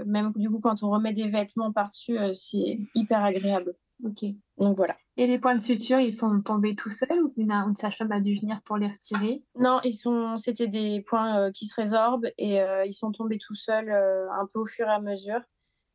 [0.04, 3.74] même du coup, quand on remet des vêtements par-dessus, c'est hyper agréable.
[4.04, 4.24] Ok.
[4.58, 4.96] Donc voilà.
[5.16, 8.20] Et les points de suture, ils sont tombés tout seuls ou une, une sage-femme a
[8.20, 9.42] dû venir pour les retirer?
[9.58, 13.38] Non, ils sont, c'était des points euh, qui se résorbent et euh, ils sont tombés
[13.38, 15.40] tout seuls euh, un peu au fur et à mesure.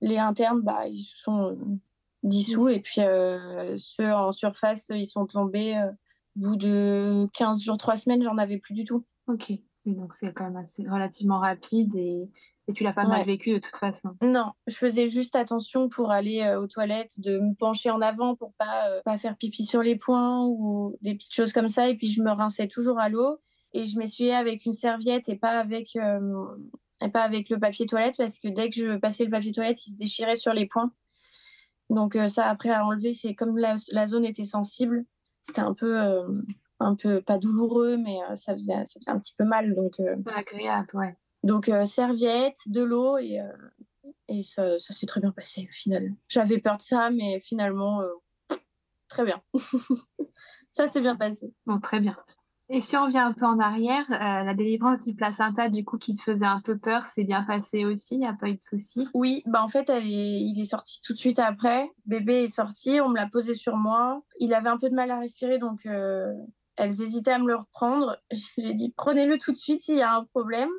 [0.02, 1.52] Les internes, bah, ils sont
[2.24, 3.02] dissous et puis
[3.78, 5.80] ceux en surface, ils sont tombés
[6.38, 9.06] au bout de 15 jours, 3 semaines, j'en avais plus du tout.
[9.28, 9.54] Ok,
[9.86, 12.28] donc c'est quand même assez relativement rapide et
[12.72, 14.16] et tu l'as pas mal vécu de toute façon.
[14.22, 18.36] Non, je faisais juste attention pour aller euh, aux toilettes, de me pencher en avant
[18.36, 21.90] pour pas euh, pas faire pipi sur les poings ou des petites choses comme ça.
[21.90, 23.40] Et puis je me rinçais toujours à l'eau
[23.74, 26.46] et je m'essuyais avec une serviette et pas avec euh,
[27.02, 29.86] et pas avec le papier toilette parce que dès que je passais le papier toilette,
[29.86, 30.92] il se déchirait sur les poings.
[31.90, 35.04] Donc ça après à enlever, c'est comme la, la, zone était sensible,
[35.42, 36.00] c'était un peu
[36.80, 40.88] un peu pas douloureux mais ça faisait ça faisait un petit peu mal donc agréable
[40.94, 41.18] ouais.
[41.44, 43.52] Donc, euh, serviette, de l'eau et, euh,
[44.28, 46.14] et ça, ça s'est très bien passé au final.
[46.28, 48.56] J'avais peur de ça, mais finalement, euh,
[49.08, 49.42] très bien.
[50.70, 51.54] ça s'est bien passé.
[51.66, 52.16] Bon, très bien.
[52.70, 56.16] Et si on revient un peu en arrière, la délivrance du placenta, du coup, qui
[56.16, 58.16] te faisait un peu peur, c'est bien passé aussi?
[58.16, 59.10] Il n'y a pas eu de souci?
[59.14, 61.92] Oui, bah en fait, elle est, il est sorti tout de suite après.
[62.06, 64.24] Bébé est sorti, on me l'a posé sur moi.
[64.40, 68.18] Il avait un peu de mal à respirer, donc elles hésitaient à me le reprendre.
[68.58, 70.70] J'ai dit, prenez-le tout de suite s'il y a un problème.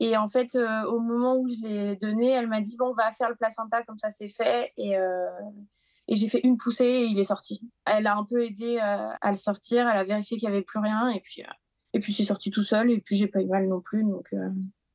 [0.00, 2.94] Et en fait, euh, au moment où je l'ai donné, elle m'a dit bon, on
[2.94, 4.72] va faire le placenta comme ça, c'est fait.
[4.76, 5.28] Et, euh,
[6.06, 7.60] et j'ai fait une poussée et il est sorti.
[7.84, 9.88] Elle a un peu aidé euh, à le sortir.
[9.88, 11.42] Elle a vérifié qu'il n'y avait plus rien et puis
[11.94, 12.90] et puis c'est sorti tout seul.
[12.90, 14.04] Et puis j'ai pas eu mal non plus.
[14.04, 14.32] Donc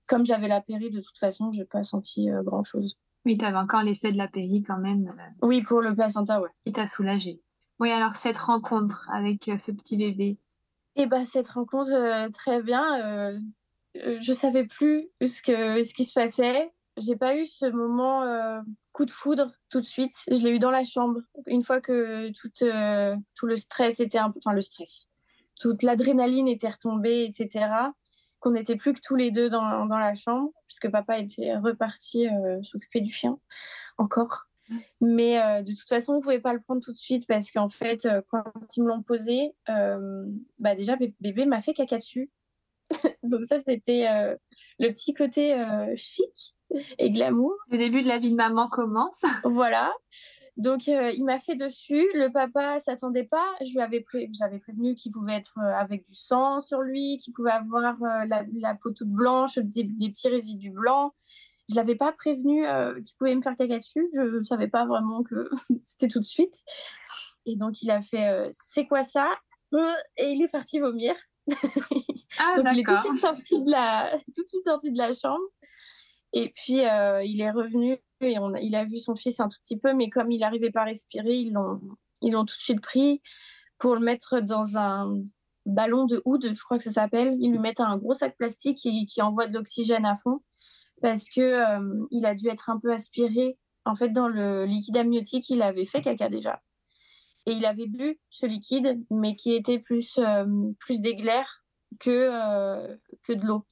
[0.08, 2.98] comme j'avais la péri, de toute façon, j'ai pas senti grand chose.
[3.26, 5.14] Oui, tu avais encore l'effet de la péri quand même.
[5.42, 6.50] Oui, pour le placenta, ouais.
[6.66, 7.42] Et t'a soulagé.
[7.80, 10.38] Oui, alors cette rencontre avec ce petit bébé.
[10.96, 13.40] Et eh bah cette rencontre très bien euh,
[13.96, 16.72] je savais plus ce, que, ce qui se passait.
[16.98, 18.60] J'ai pas eu ce moment euh,
[18.92, 20.14] coup de foudre tout de suite.
[20.30, 21.22] Je l'ai eu dans la chambre.
[21.48, 24.20] Une fois que tout, euh, tout le stress était.
[24.20, 25.10] Enfin, le stress.
[25.60, 27.68] Toute l'adrénaline était retombée, etc.
[28.40, 32.28] Qu'on n'était plus que tous les deux dans, dans, la chambre, puisque papa était reparti
[32.62, 33.40] s'occuper du chien,
[33.98, 34.48] encore.
[35.00, 37.70] Mais de toute façon, on ne pouvait pas le prendre tout de suite parce qu'en
[37.70, 38.44] fait, quand
[38.76, 42.30] ils me l'ont posé, bah déjà, bébé m'a fait caca dessus.
[43.24, 44.36] Donc ça, c'était euh,
[44.80, 46.56] le petit côté euh, chic
[46.98, 47.54] et glamour.
[47.70, 49.16] Le début de la vie de maman commence.
[49.44, 49.92] voilà.
[50.56, 52.06] Donc euh, il m'a fait dessus.
[52.14, 53.48] Le papa s'attendait pas.
[53.62, 57.96] Je lui avais prévenu qu'il pouvait être avec du sang sur lui, qu'il pouvait avoir
[58.28, 61.14] la, peau toute blanche, des, petits résidus blancs.
[61.70, 62.66] Je l'avais pas prévenu
[63.04, 64.08] qu'il pouvait me faire caca dessus.
[64.14, 65.50] Je ne savais pas vraiment que
[65.84, 66.56] c'était tout de suite.
[67.46, 69.28] Et donc il a fait c'est quoi ça?
[70.18, 71.16] Et il est parti vomir.
[72.40, 74.98] Ah, Donc il est tout de suite sorti de la, tout de suite sorti de
[74.98, 75.44] la chambre.
[76.34, 79.58] Et puis euh, il est revenu et on, il a vu son fils un tout
[79.62, 81.80] petit peu, mais comme il n'arrivait pas à respirer, ils l'ont,
[82.22, 83.22] ils l'ont tout de suite pris
[83.78, 85.14] pour le mettre dans un
[85.66, 87.36] ballon de oud, je crois que ça s'appelle.
[87.40, 90.42] Ils lui mettent un gros sac plastique qui, qui envoie de l'oxygène à fond
[91.02, 93.58] parce que euh, il a dû être un peu aspiré.
[93.86, 96.62] En fait, dans le liquide amniotique, il avait fait caca déjà.
[97.46, 100.46] Et il avait bu ce liquide, mais qui était plus, euh,
[100.80, 101.00] plus
[102.08, 103.66] euh, que de l'eau.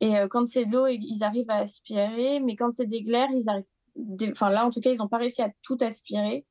[0.00, 3.48] Et euh, quand c'est de l'eau, ils arrivent à aspirer, mais quand c'est des ils
[3.48, 3.64] arrivent.
[4.30, 6.46] Enfin, là, en tout cas, ils n'ont pas réussi à tout aspirer.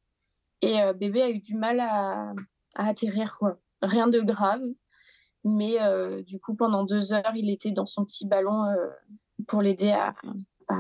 [0.62, 2.34] Et bébé a eu du mal à,
[2.76, 3.60] atterrir, quoi.
[3.82, 4.62] Rien de grave.
[5.46, 5.78] Mais
[6.24, 8.66] du coup, pendant deux heures, il était dans son petit ballon
[9.48, 10.14] pour l'aider à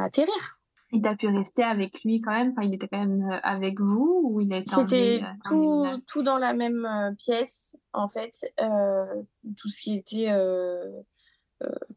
[0.04, 0.57] atterrir.
[0.94, 3.80] Il a pu rester avec lui quand même enfin, Il était quand même euh, avec
[3.82, 8.32] vous ou il C'était euh, tout, tout dans la même euh, pièce, en fait.
[9.58, 10.32] tout ce qui était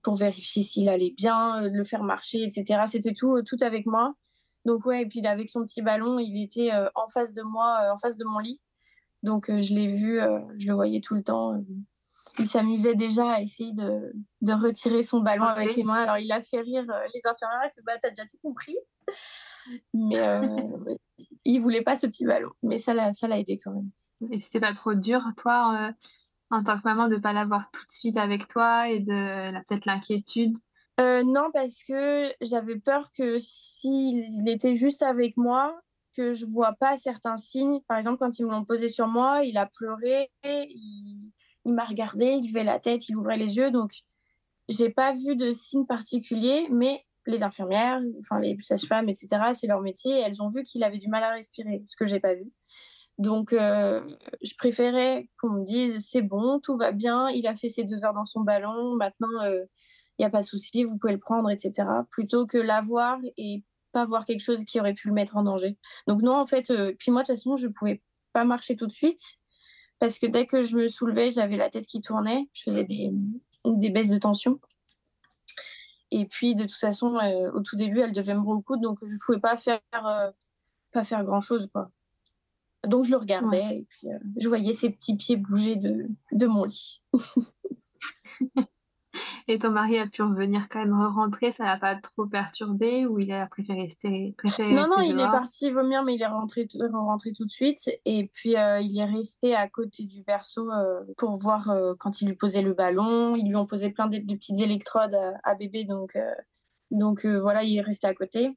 [0.02, 2.84] pour vérifier s'il allait bien, le faire marcher, etc.
[2.86, 4.14] C'était tout, tout avec moi.
[4.64, 7.98] Donc, ouais, et puis avec son petit ballon, il était en face de moi, en
[7.98, 8.60] face de mon lit.
[9.22, 10.18] Donc, je l'ai vu,
[10.56, 11.62] je le voyais tout le temps
[12.40, 16.02] il s'amusait déjà à essayer de, de, retirer son ballon avec les mains.
[16.02, 17.60] Alors, il a fait rire euh, les infirmières.
[17.64, 18.76] Il fait Bah, t'as déjà tout compris.
[19.94, 20.56] Mais euh,
[21.44, 22.50] il voulait pas ce petit ballon.
[22.62, 23.90] Mais ça l'a, ça l'a aidé quand même.
[24.30, 25.92] Et c'était pas trop dur, toi, euh,
[26.50, 29.86] en tant que maman, de pas l'avoir tout de suite avec toi et de peut-être
[29.86, 30.56] l'inquiétude?
[31.00, 35.80] Euh, Non, parce que j'avais peur que s'il était juste avec moi,
[36.14, 37.80] que je vois pas certains signes.
[37.88, 41.32] Par exemple, quand ils me l'ont posé sur moi, il a pleuré, il
[41.64, 43.70] il m'a regardé, il levait la tête, il ouvrait les yeux.
[43.70, 43.92] Donc,
[44.68, 49.80] j'ai pas vu de signes particuliers, mais les infirmières, enfin les sages-femmes, etc., c'est leur
[49.80, 50.12] métier.
[50.12, 52.50] elles ont vu qu'il avait du mal à respirer, ce que j'ai pas vu.
[53.18, 54.02] Donc, euh,
[54.42, 58.04] je préférais qu'on me dise c'est bon, tout va bien, il a fait ses deux
[58.04, 61.50] heures dans son ballon, maintenant il n'y a pas de souci, vous pouvez le prendre,
[61.50, 61.86] etc.
[62.10, 65.76] Plutôt que l'avoir et pas voir quelque chose qui aurait pu le mettre en danger.
[66.06, 68.86] Donc, non, en fait, puis moi, de toute façon, je ne pouvais pas marcher tout
[68.86, 69.39] de suite
[70.00, 73.12] parce que dès que je me soulevais, j'avais la tête qui tournait, je faisais des,
[73.64, 74.58] des baisses de tension.
[76.10, 79.12] Et puis, de toute façon, euh, au tout début, elle devait me beaucoup, donc je
[79.12, 80.30] ne pouvais pas faire, euh,
[80.92, 81.68] pas faire grand-chose.
[81.72, 81.90] Quoi.
[82.86, 86.46] Donc, je le regardais et puis euh, je voyais ses petits pieds bouger de, de
[86.46, 87.02] mon lit.
[89.48, 93.18] Et ton mari a pu revenir quand même rentrer, ça l'a pas trop perturbé ou
[93.18, 97.32] il a préféré rester Non, non, il est parti vomir, mais il est rentré, rentré
[97.32, 97.90] tout de suite.
[98.04, 102.20] Et puis euh, il est resté à côté du berceau euh, pour voir euh, quand
[102.20, 103.34] il lui posait le ballon.
[103.36, 106.16] Ils lui ont posé plein de, petites électrodes à, bébé, donc,
[106.90, 108.56] donc voilà, il est resté à côté.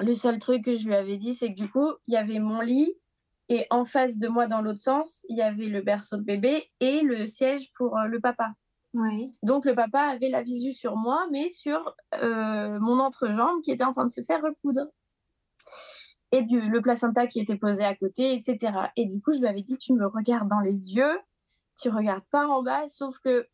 [0.00, 2.38] Le seul truc que je lui avais dit, c'est que du coup, il y avait
[2.38, 2.92] mon lit
[3.48, 6.70] et en face de moi, dans l'autre sens, il y avait le berceau de bébé
[6.80, 8.52] et le siège pour le papa.
[9.42, 13.84] Donc le papa avait la visu sur moi, mais sur euh, mon entrejambe qui était
[13.84, 14.86] en train de se faire recoudre.
[16.32, 18.72] Et du, le placenta qui était posé à côté, etc.
[18.96, 21.18] Et du coup, je lui avais dit, tu me regardes dans les yeux,
[21.80, 23.46] tu regardes pas en bas, sauf que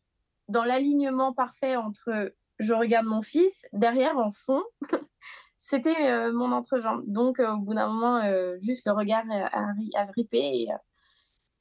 [0.47, 4.63] dans l'alignement parfait entre je regarde mon fils, derrière en fond,
[5.57, 7.03] c'était euh, mon entrejambe.
[7.07, 8.21] Donc euh, au bout d'un moment,
[8.59, 10.67] juste le regard a, a, ripé et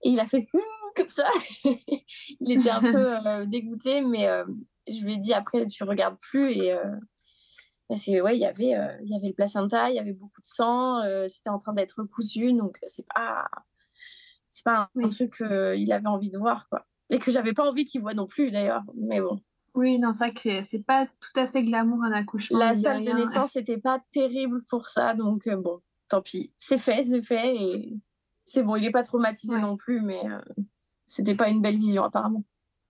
[0.03, 0.47] et il a fait
[0.97, 1.29] comme ça.
[1.65, 4.45] il était un peu euh, dégoûté, mais euh,
[4.89, 6.53] je lui ai dit après, tu regardes plus.
[6.53, 10.41] Et euh, ouais, il y avait, il y avait le placenta, il y avait beaucoup
[10.41, 13.47] de sang, c'était en train d'être cousu, donc c'est pas,
[14.51, 16.87] c'est pas un, truc qu'il avait envie de voir, quoi.
[17.11, 18.83] Et que j'avais pas envie qu'il voit non plus, d'ailleurs.
[18.97, 19.39] Mais bon.
[19.75, 22.59] Oui, non, ça que c'est pas tout à fait glamour un accouchement.
[22.59, 26.53] La salle de naissance n'était pas terrible pour ça, donc bon, tant pis.
[26.57, 27.95] C'est fait, c'est fait, et
[28.53, 30.39] c'est bon, il n'est pas traumatisé non plus, mais euh,
[31.07, 32.45] c'était pas une belle vision apparemment.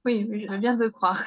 [0.05, 1.23] Oui, je veux bien te croire.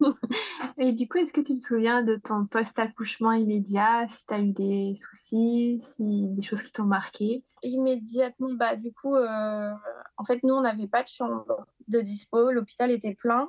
[0.78, 4.40] Et du coup, est-ce que tu te souviens de ton post-accouchement immédiat, si tu as
[4.40, 7.44] eu des soucis, si des choses qui t'ont marqué?
[7.62, 9.70] Immédiatement, bah du coup, euh,
[10.16, 13.48] en fait, nous, on n'avait pas de chambre de dispo, l'hôpital était plein.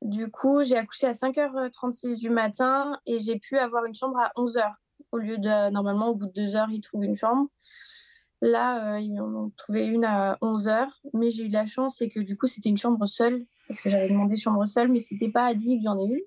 [0.00, 4.30] Du coup, j'ai accouché à 5h36 du matin et j'ai pu avoir une chambre à
[4.36, 4.72] 11h.
[5.10, 7.48] Au lieu de, normalement, au bout de deux heures, ils trouvent une chambre.
[8.40, 11.96] Là, euh, ils en ont trouvé une à 11h, mais j'ai eu de la chance,
[11.98, 15.00] c'est que du coup, c'était une chambre seule, parce que j'avais demandé chambre seule, mais
[15.00, 16.20] c'était pas dit que j'en ai une.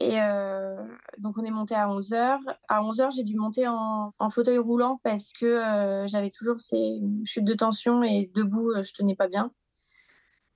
[0.00, 0.82] Et euh,
[1.18, 2.38] donc, on est monté à 11h.
[2.68, 7.44] À 11h, j'ai dû monter en, fauteuil roulant parce que euh, j'avais toujours ces chutes
[7.44, 9.52] de tension et debout, je tenais pas bien.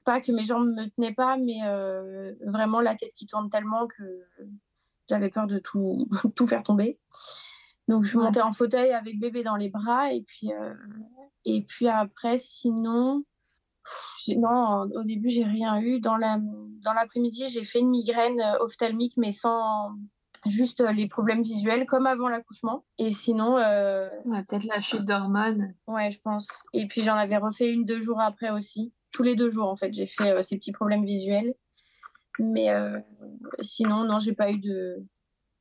[0.04, 1.61] Pas que mes jambes me tenaient pas, mais
[2.46, 4.02] vraiment la tête qui tourne tellement que
[5.09, 6.07] j'avais peur de tout
[6.46, 6.98] faire tomber.
[7.88, 10.12] Donc, je montais en fauteuil avec bébé dans les bras.
[10.12, 10.75] Et puis, euh,
[11.44, 13.25] et puis après, sinon,
[14.29, 16.01] non, au début, j'ai rien eu.
[16.01, 19.94] Dans l'après-midi, la, j'ai fait une migraine euh, ophtalmique, mais sans
[20.47, 22.85] juste euh, les problèmes visuels, comme avant l'accouchement.
[22.99, 23.57] Et sinon.
[23.57, 25.75] Peut-être la chute d'hormones.
[25.87, 26.49] Ouais, je pense.
[26.73, 28.94] Et puis, j'en avais refait une deux jours après aussi.
[29.12, 31.55] Tous les deux jours, en fait, j'ai fait ces petits problèmes visuels.
[32.40, 32.68] Mais
[33.61, 35.05] sinon, non, j'ai pas eu de,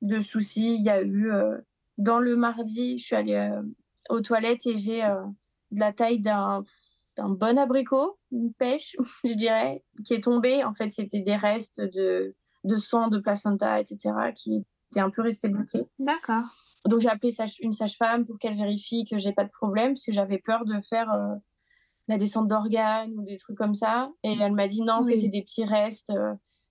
[0.02, 0.74] de soucis.
[0.74, 1.30] Il y a eu
[1.98, 3.62] dans le mardi, je suis allée euh,
[4.10, 5.24] aux toilettes et j'ai euh,
[5.72, 6.64] de la taille d'un
[7.18, 10.64] bon abricot, une pêche, je dirais, qui est tombée.
[10.64, 15.22] En fait, c'était des restes de, de sang, de placenta, etc., qui étaient un peu
[15.22, 15.88] restés bloqués.
[16.00, 16.44] D'accord.
[16.86, 20.12] Donc, j'ai appelé une sage-femme pour qu'elle vérifie que j'ai pas de problème, parce que
[20.12, 21.36] j'avais peur de faire euh,
[22.08, 24.12] la descente d'organes ou des trucs comme ça.
[24.24, 26.12] Et elle m'a dit non, c'était des petits restes.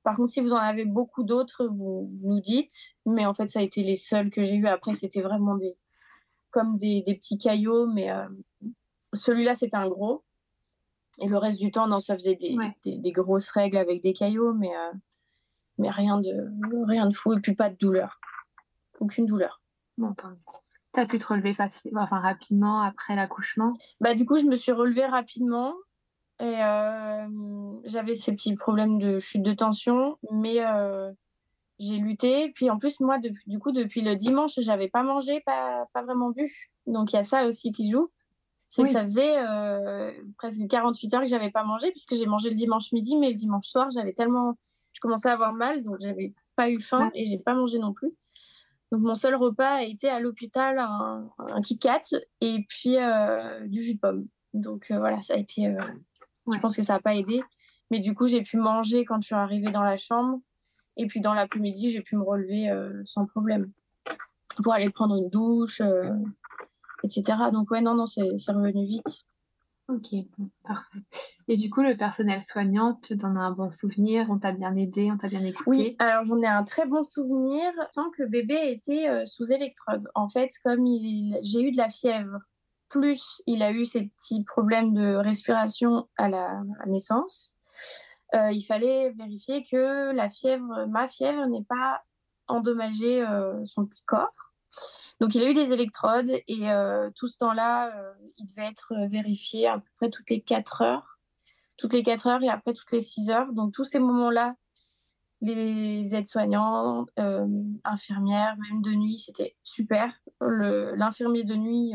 [0.03, 2.95] Par contre, si vous en avez beaucoup d'autres, vous nous dites.
[3.07, 4.67] Mais en fait, ça a été les seuls que j'ai eu.
[4.67, 5.77] Après, c'était vraiment des,
[6.51, 7.87] comme des, petits caillots.
[7.87, 8.27] Mais euh,
[9.13, 10.25] celui-là, c'était un gros.
[11.19, 14.55] Et le reste du temps, non, ça faisait des, des, grosses règles avec des caillots,
[14.55, 14.93] mais, euh,
[15.79, 16.49] mais rien, de,
[16.87, 17.35] rien de fou.
[17.35, 18.19] Et puis pas de douleur.
[18.99, 19.61] Aucune douleur.
[19.99, 20.15] Bon,
[20.95, 23.73] tu as pu te relever facilement, enfin, rapidement après l'accouchement?
[24.01, 25.75] Bah, Du coup, je me suis relevée rapidement.
[26.43, 27.29] Et euh,
[27.85, 31.13] j'avais ces petits problèmes de chute de tension, mais euh,
[31.79, 32.51] j'ai lutté.
[32.53, 36.31] Puis en plus, moi, du coup, depuis le dimanche, j'avais pas mangé, pas, pas vraiment
[36.31, 36.53] bu.
[36.89, 38.11] Donc il y a ça aussi qui joue.
[38.69, 42.51] C'est que ça faisait euh, presque 48 heures que j'avais pas mangé, puisque j'ai mangé
[42.51, 44.59] le dimanche midi, mais le dimanche soir, j'avais tellement.
[44.95, 47.93] Je commençais à avoir mal, donc j'avais pas eu faim et j'ai pas mangé non
[47.93, 48.13] plus.
[48.91, 52.03] Donc mon seul repas a été à l'hôpital un, un Kit Kat
[52.41, 52.97] et puis
[53.69, 54.27] du jus de pomme.
[54.55, 55.75] Donc voilà, ça a été
[56.51, 57.43] je pense que ça n'a pas aidé.
[57.91, 60.41] Mais du coup, j'ai pu manger quand je suis arrivée dans la chambre.
[60.97, 63.71] Et puis dans l'après-midi, j'ai pu me relever euh, sans problème
[64.63, 65.81] pour aller prendre une douche.
[65.81, 66.11] Euh,
[67.03, 67.39] etc.
[67.53, 69.25] Donc ouais, non, non, c'est revenu vite.
[69.89, 71.01] Ok, bon, parfait.
[71.49, 74.27] Et du coup, le personnel soignant, tu en as un bon souvenir?
[74.31, 77.03] On t'a bien aidé On t'a bien écouté Oui, alors j'en ai un très bon
[77.03, 80.09] souvenir tant que bébé était euh, sous électrode.
[80.15, 82.39] En fait, comme j'ai eu de la fièvre,
[82.93, 87.57] plus il a eu ces petits problèmes de respiration à la naissance,
[88.35, 92.03] euh, il fallait vérifier que la fièvre, ma fièvre, n'ait pas
[92.49, 94.53] endommagé euh, son petit corps.
[95.21, 97.93] Donc il a eu des électrodes et euh, tout ce temps-là,
[98.39, 101.19] il devait être vérifié à peu près toutes les 4 heures.
[101.77, 103.53] Toutes les 4 heures et après toutes les 6 heures.
[103.53, 104.55] Donc tous ces moments-là,
[105.41, 107.07] les aides-soignants,
[107.85, 110.21] infirmières, même de nuit, c'était super.
[110.41, 111.95] L'infirmier de nuit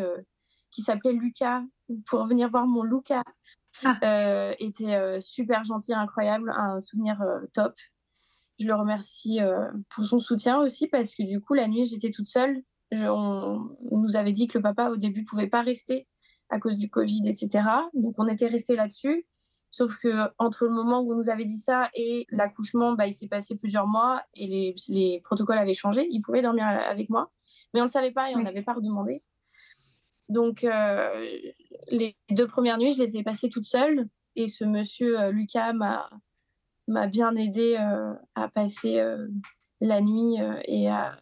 [0.72, 1.61] qui s'appelait Lucas,
[2.05, 3.24] pour venir voir mon Lucas,
[3.84, 3.97] ah.
[4.03, 7.74] Euh, était euh, super gentil, incroyable, un souvenir euh, top.
[8.59, 9.39] Je le remercie
[9.89, 12.63] pour son soutien aussi parce que du coup, la nuit, j'étais toute seule.
[12.91, 16.07] on, nous avait dit que le papa, au début, pouvait pas rester
[16.49, 17.68] à cause du Covid, etc.
[17.93, 19.28] Donc, on était resté là-dessus.
[19.70, 23.13] Sauf que entre le moment où on nous avait dit ça et l'accouchement, bah, il
[23.13, 26.07] s'est passé plusieurs mois et les, les, protocoles avaient changé.
[26.09, 27.32] Il pouvait dormir avec moi,
[27.76, 29.22] mais on ne le savait pas et on n'avait pas redemandé.
[30.30, 31.09] Donc, euh,
[31.89, 34.07] les deux premières nuits, je les ai passées toute seule.
[34.36, 36.09] Et ce monsieur euh, Lucas m'a,
[37.07, 39.03] bien aidé euh, à passer
[39.82, 41.17] la nuit et à,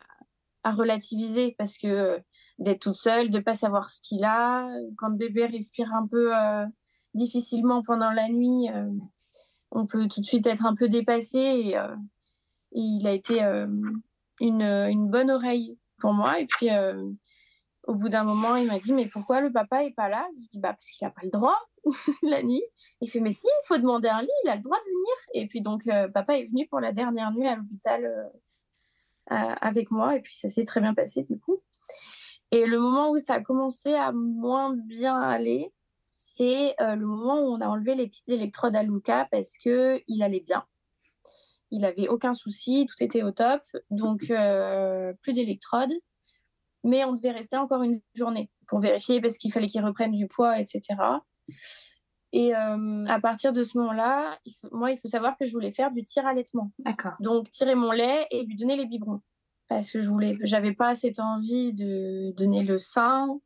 [0.64, 2.20] relativiser parce que
[2.58, 6.08] d'être toute seule, de ne pas savoir ce qu'il a, quand le bébé respire un
[6.08, 6.32] peu
[7.14, 8.68] difficilement pendant la nuit,
[9.72, 11.38] on peut tout de suite être un peu dépassé.
[11.38, 13.42] Et, et il a été
[14.40, 16.40] une, une, bonne oreille pour moi.
[16.40, 16.70] Et puis,
[17.88, 20.28] au bout d'un moment, il m'a dit Mais pourquoi le papa est pas là?
[20.34, 21.58] Je lui dis Bah, parce qu'il n'a pas le droit
[22.24, 22.64] la nuit.
[23.02, 25.16] Il fait Mais si, il faut demander un lit, il a le droit de venir.
[25.34, 29.92] Et puis, donc, euh, papa est venu pour la dernière nuit à l'hôpital euh, avec
[29.92, 30.16] moi.
[30.16, 31.62] Et puis, ça s'est très bien passé du coup.
[32.52, 35.74] Et le moment où ça a commencé à moins bien aller,
[36.14, 40.24] c'est euh, le moment où on a enlevé les petites électrodes à Luca parce qu'il
[40.24, 40.64] allait bien.
[41.72, 43.62] Il avait aucun souci, tout était au top.
[43.90, 44.32] Donc,
[45.22, 45.92] plus d'électrodes
[46.86, 50.28] mais on devait rester encore une journée pour vérifier parce qu'il fallait qu'il reprenne du
[50.28, 50.82] poids, etc.
[52.32, 54.38] Et euh, à partir de ce moment-là,
[54.72, 56.72] moi, il faut savoir que je voulais faire du tir allaitement.
[56.80, 57.14] D'accord.
[57.20, 59.22] Donc, tirer mon lait et lui donner les biberons.
[59.68, 63.40] Parce que je voulais, j'avais pas cette envie de donner le sein.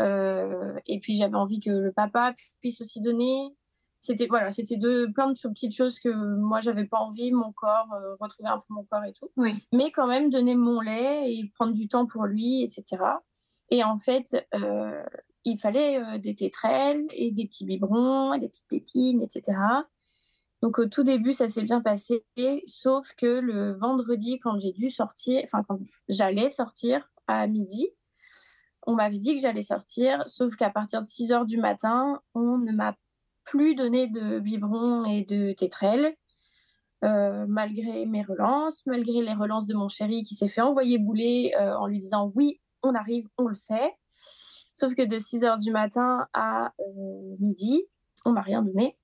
[0.00, 3.56] Euh, et puis, j'avais envie que le papa puisse aussi donner
[4.00, 7.92] c'était voilà, c'était de plein de petites choses que moi j'avais pas envie, mon corps,
[7.92, 9.30] euh, retrouver un peu mon corps et tout.
[9.72, 13.02] Mais quand même donner mon lait et prendre du temps pour lui, etc.
[13.70, 15.02] Et en fait, euh,
[15.44, 19.58] il fallait euh, des tétrelles et des petits biberons, et des petites tétines, etc.
[20.62, 22.24] Donc au tout début, ça s'est bien passé,
[22.66, 25.78] sauf que le vendredi, quand j'ai dû sortir, enfin quand
[26.08, 27.88] j'allais sortir à midi,
[28.86, 32.58] on m'avait dit que j'allais sortir, sauf qu'à partir de 6 heures du matin, on
[32.58, 32.96] ne m'a
[33.50, 36.14] plus donné de biberon et de tétrelles,
[37.04, 41.54] euh, malgré mes relances, malgré les relances de mon chéri qui s'est fait envoyer bouler
[41.58, 43.94] euh, en lui disant oui, on arrive, on le sait.
[44.74, 47.84] Sauf que de 6 heures du matin à euh, midi,
[48.24, 48.96] on m'a rien donné.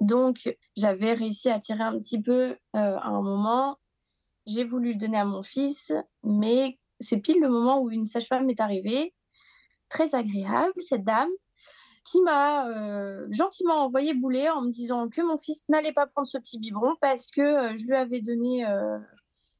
[0.00, 3.78] Donc, j'avais réussi à tirer un petit peu à un moment.
[4.44, 8.50] J'ai voulu le donner à mon fils, mais c'est pile le moment où une sage-femme
[8.50, 9.14] est arrivée.
[9.88, 11.30] Très agréable, cette dame,
[12.04, 16.28] qui m'a euh, gentiment envoyé bouler en me disant que mon fils n'allait pas prendre
[16.28, 18.98] ce petit biberon parce que euh, je lui avais donné, euh,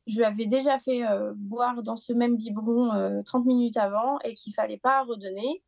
[0.06, 1.02] je lui avais déjà fait
[1.36, 5.62] boire dans ce même biberon 30 minutes avant et qu'il fallait pas redonner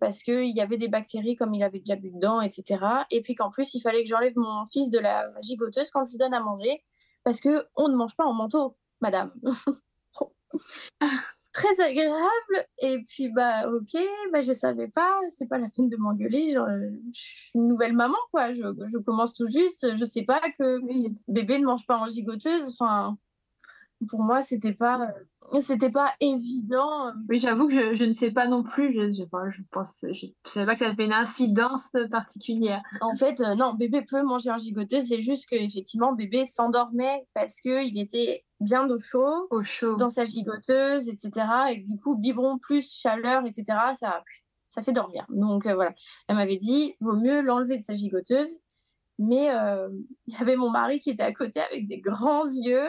[0.00, 2.84] parce qu'il y avait des bactéries comme il avait déjà bu dedans, etc.
[3.10, 6.10] Et puis qu'en plus, il fallait que j'enlève mon fils de la gigoteuse quand je
[6.10, 6.82] lui donne à manger
[7.22, 9.32] parce que on ne mange pas en manteau, madame.
[11.54, 12.66] très agréable.
[12.80, 13.96] Et puis, bah, ok,
[14.32, 16.50] bah, je savais pas, c'est pas la peine de m'engueuler.
[16.50, 16.66] Genre,
[17.14, 18.52] je suis une nouvelle maman, quoi.
[18.52, 19.96] Je, je, commence tout juste.
[19.96, 20.80] Je sais pas que
[21.28, 22.68] bébé ne mange pas en gigoteuse.
[22.68, 23.16] Enfin,
[24.08, 25.08] pour moi, c'était pas,
[25.60, 27.12] c'était pas évident.
[27.28, 28.92] Oui, j'avoue que je, je, ne sais pas non plus.
[28.92, 32.82] Je, je, je pense, je, savais pas que ça avait une incidence particulière.
[33.00, 35.04] En fait, euh, non, bébé peut manger en gigoteuse.
[35.08, 39.96] C'est juste que effectivement, bébé s'endormait parce que il était bien au chaud, au chaud,
[39.96, 41.46] dans sa gigoteuse, etc.
[41.70, 43.64] Et du coup, biberon plus chaleur, etc.
[43.94, 44.22] Ça,
[44.68, 45.24] ça fait dormir.
[45.28, 45.94] Donc euh, voilà,
[46.28, 48.58] elle m'avait dit, vaut mieux l'enlever de sa gigoteuse.
[49.18, 49.88] Mais euh,
[50.26, 52.88] il y avait mon mari qui était à côté avec des grands yeux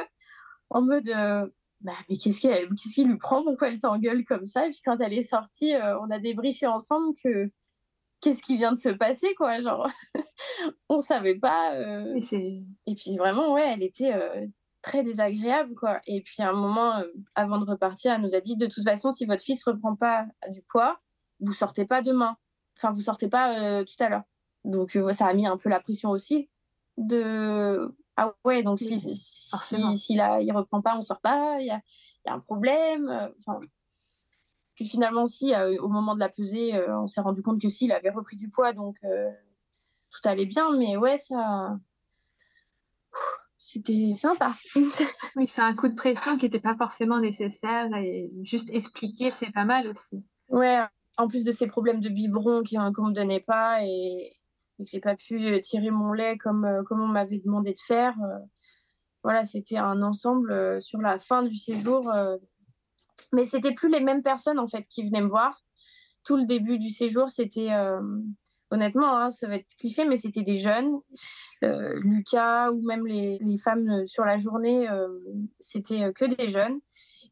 [0.70, 1.48] en mode euh,
[1.82, 3.44] bah, mais qu'est-ce qui lui prend?
[3.44, 4.68] Pourquoi elle t'engueule comme ça?
[4.68, 7.52] Et puis quand elle est sortie, euh, on a débriefé ensemble que
[8.22, 9.88] qu'est-ce qui vient de se passer quoi Genre,
[10.90, 11.74] on savait pas.
[11.76, 12.20] Euh.
[12.32, 14.14] Et, puis vraiment, ouais, elle était
[14.82, 16.00] très désagréable, quoi.
[16.08, 17.04] Et puis, à un moment,
[17.36, 20.26] avant de repartir, elle nous a dit, de toute façon, si votre fils reprend pas
[20.50, 21.00] du poids,
[21.40, 22.38] vous sortez pas demain.
[22.78, 24.24] Enfin, vous sortez pas tout à l'heure.
[24.64, 26.50] Donc, ça a mis un peu la pression aussi
[26.98, 29.16] de ah ouais donc si si,
[29.96, 31.82] si, là, il reprend pas on sort pas il y a,
[32.26, 33.60] y a, un problème enfin.
[34.76, 37.92] Puis finalement aussi au moment de la pesée on s'est rendu compte que si il
[37.92, 41.78] avait repris du poids donc tout allait bien mais ouais ça
[43.58, 44.54] c'était sympa.
[45.36, 49.52] Oui c'est un coup de pression qui n'était pas forcément nécessaire et juste expliquer c'est
[49.52, 50.24] pas mal aussi.
[50.50, 50.86] Ouais
[51.18, 54.35] en plus de ces problèmes de biberon qu'on me donnait pas et
[54.80, 57.74] et que j'ai pas pu euh, tirer mon lait comme, euh, comme on m'avait demandé
[57.74, 58.16] de faire.
[58.22, 58.40] Euh,
[59.24, 62.14] voilà, c'était un ensemble sur la fin du séjour.
[63.34, 65.64] mais c'était plus les mêmes personnes en fait qui venaient me voir.
[66.24, 67.72] Tout le début du séjour, c'était
[68.70, 71.00] honnêtement, hein, ça va être cliché, mais c'était des jeunes.
[71.64, 74.88] Lucas ou même les, les, femmes sur la journée,
[75.60, 76.80] c'était que des jeunes.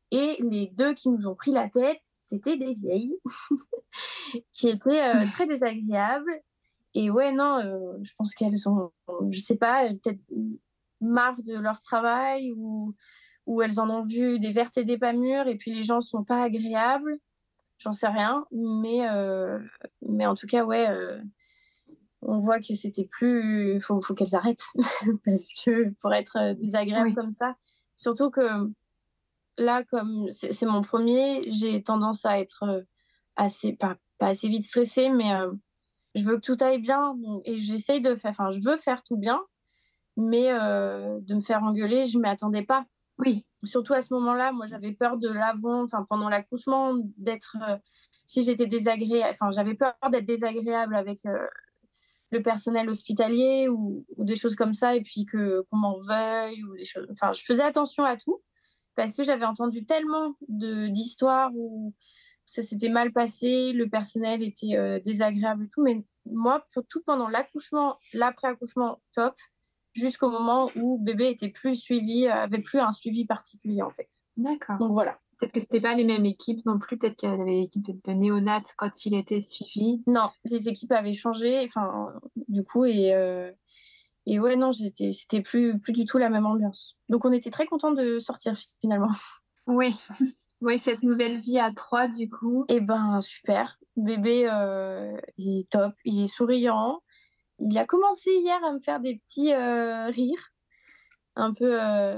[0.09, 3.19] Et les deux qui nous ont pris la tête, c'était des vieilles
[4.51, 6.41] qui étaient très désagréables
[6.95, 8.91] et ouais, non, euh, je pense qu'elles ont,
[9.29, 10.21] je sais pas, peut-être
[11.01, 12.93] marre de leur travail ou,
[13.45, 16.01] ou elles en ont vu des vertes et des pas mûres et puis les gens
[16.01, 17.17] sont pas agréables.
[17.79, 18.45] J'en sais rien.
[18.51, 19.59] Mais, euh,
[20.01, 21.19] mais en tout cas, ouais, euh,
[22.21, 23.73] on voit que c'était plus.
[23.73, 24.63] Il faut, faut qu'elles arrêtent.
[25.25, 27.55] Parce que pour être désagréable comme ça,
[27.95, 28.71] surtout que
[29.57, 32.85] là, comme c'est mon premier, j'ai tendance à être
[33.35, 35.31] assez, pas, pas assez vite stressée, mais
[36.15, 39.17] je veux que tout aille bien et j'essaye de faire, enfin, je veux faire tout
[39.17, 39.41] bien,
[40.17, 42.85] mais euh, de me faire engueuler, je ne m'y attendais pas.
[43.19, 43.45] Oui.
[43.63, 47.77] Surtout à ce moment-là, moi, j'avais peur de l'avant, enfin, pendant l'accouchement, d'être, euh,
[48.25, 51.47] si j'étais désagréable, enfin, j'avais peur d'être désagréable avec euh,
[52.31, 56.75] le personnel hospitalier ou, des choses comme ça, et puis que qu'on m'en veuille ou
[56.75, 57.07] des choses.
[57.11, 58.41] Enfin, je faisais attention à tout
[58.95, 61.93] parce que j'avais entendu tellement de d'histoires où
[62.45, 65.83] ça s'était mal passé, le personnel était euh, désagréable et tout.
[65.83, 69.35] Mais moi, pour tout pendant l'accouchement, l'après-accouchement, top,
[69.93, 74.09] jusqu'au moment où bébé était plus suivi, euh, avait plus un suivi particulier en fait.
[74.37, 74.77] D'accord.
[74.77, 75.19] Donc voilà.
[75.39, 76.97] Peut-être que c'était pas les mêmes équipes non plus.
[76.97, 80.01] Peut-être qu'il y avait l'équipe de néonat quand il était suivi.
[80.07, 81.63] Non, les équipes avaient changé.
[81.65, 82.13] Enfin,
[82.47, 83.51] du coup et euh,
[84.25, 86.97] et ouais non, j'étais, c'était plus plus du tout la même ambiance.
[87.09, 89.11] Donc on était très contents de sortir finalement.
[89.67, 89.95] Oui.
[90.63, 92.63] Oui, cette nouvelle vie à trois, du coup.
[92.69, 93.77] Eh ben, super.
[93.97, 97.01] Bébé euh, il est top, il est souriant.
[97.59, 100.53] Il a commencé hier à me faire des petits euh, rires.
[101.35, 101.81] Un peu.
[101.81, 102.17] Euh,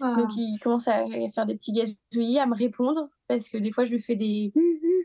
[0.00, 0.14] ah.
[0.14, 3.08] Donc, il commence à faire des petits gazouillis, à me répondre.
[3.28, 4.52] Parce que des fois, je lui fais des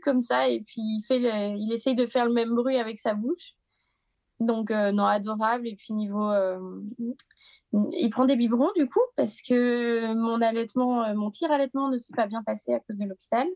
[0.02, 0.50] comme ça.
[0.50, 1.18] Et puis, il, fait
[1.56, 3.54] il essaye de faire le même bruit avec sa bouche.
[4.38, 5.66] Donc, non, adorable.
[5.66, 6.30] Et puis, niveau
[7.72, 11.96] il prend des biberons du coup parce que mon allaitement, euh, mon tir allaitement ne
[11.96, 13.46] s'est pas bien passé à cause de l'hôpital.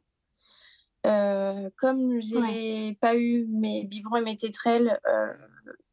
[1.05, 5.33] Euh, comme j'ai n'ai pas eu mes biberons et mes tétrelles, euh,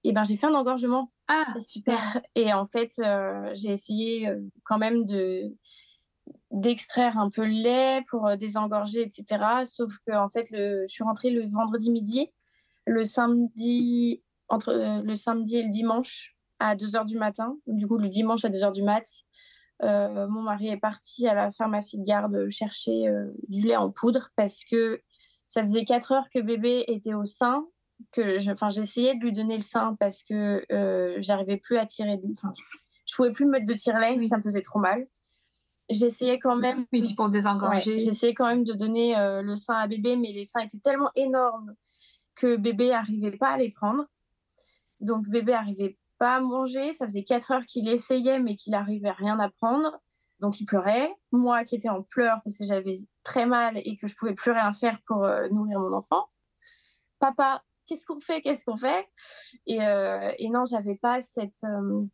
[0.04, 1.12] et ben j'ai fait un engorgement.
[1.28, 2.22] Ah super.
[2.36, 2.94] Et en fait,
[3.54, 4.30] j'ai essayé
[4.64, 5.56] quand même de
[6.52, 9.66] d'extraire un peu le lait pour désengorger, etc.
[9.66, 12.32] Sauf que en fait, le, je suis rentrée le vendredi midi,
[12.86, 16.34] le samedi entre le samedi et le dimanche,
[16.64, 17.58] à 2h du matin.
[17.68, 19.06] Du coup, le dimanche à 2h du mat,
[19.84, 23.92] euh, mon mari est parti à la pharmacie de garde chercher euh, du lait en
[23.92, 25.02] poudre parce que
[25.48, 27.66] ça faisait 4 heures que bébé était au sein.
[28.12, 32.18] Que j'essayais de lui donner le sein parce que euh, j'arrivais plus à tirer.
[32.18, 35.06] De, je pouvais plus me mettre de tire-lait, ça me faisait trop mal.
[35.90, 36.86] J'essayais quand même.
[36.92, 38.00] Oui, pour désengorger.
[38.00, 41.76] j'essayais quand même de donner le sein à bébé, mais les seins étaient tellement énormes
[42.36, 44.06] que bébé n'arrivait pas à les prendre.
[45.02, 46.94] Donc bébé arrivait pas à manger.
[46.94, 50.00] Ça faisait 4 heures qu'il essayait, mais qu'il n'arrivait rien à prendre.
[50.40, 51.14] Donc il pleurait.
[51.34, 54.52] Moi qui étais en pleurs parce que j'avais très mal et que je pouvais plus
[54.52, 56.30] rien faire pour euh, nourrir mon enfant.
[57.20, 58.40] Papa, qu'est-ce qu'on fait?
[58.40, 59.06] Qu'est-ce qu'on fait?
[59.68, 62.06] Et, euh, non, j'avais pas cette, euh,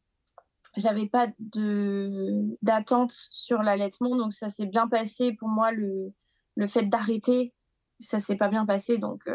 [0.75, 6.11] j'avais pas de d'attente sur l'allaitement, donc ça s'est bien passé pour moi le
[6.55, 7.53] le fait d'arrêter.
[7.99, 9.29] Ça s'est pas bien passé, donc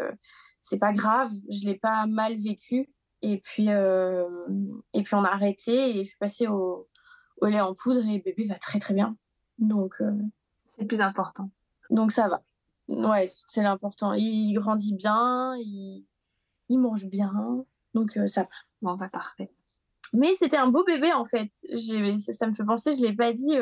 [0.59, 1.31] c'est pas grave.
[1.49, 2.89] Je l'ai pas mal vécu.
[3.21, 4.27] Et puis, euh,
[4.93, 6.87] et puis on a arrêté et je suis passée au,
[7.41, 9.17] au, lait en poudre et bébé va très très bien.
[9.57, 10.11] Donc, euh,
[10.67, 11.49] c'est le plus important.
[11.89, 12.43] Donc ça va.
[12.87, 14.13] Ouais, c'est l'important.
[14.13, 16.05] Il grandit bien, il,
[16.69, 17.65] il mange bien.
[17.93, 18.49] Donc euh, ça va.
[18.81, 19.51] Bon, bah, parfait.
[20.13, 21.49] Mais c'était un beau bébé en fait.
[21.49, 23.55] Ça me fait penser, je ne l'ai pas dit.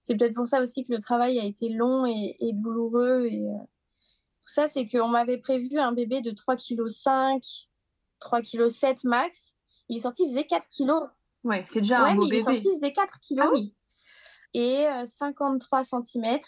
[0.00, 3.26] c'est peut-être pour ça aussi que le travail a été long et, et douloureux.
[3.26, 3.44] Et,
[4.48, 7.67] tout ça, c'est qu'on m'avait prévu un bébé de 3,5 kg
[8.20, 9.54] 3,7 kg max.
[9.88, 10.90] Il est sorti, il faisait 4 kg.
[11.44, 13.40] Ouais, c'est déjà un beau il est sorti, il faisait 4 kg.
[13.40, 13.74] Ah oui.
[14.54, 16.38] et 53 cm.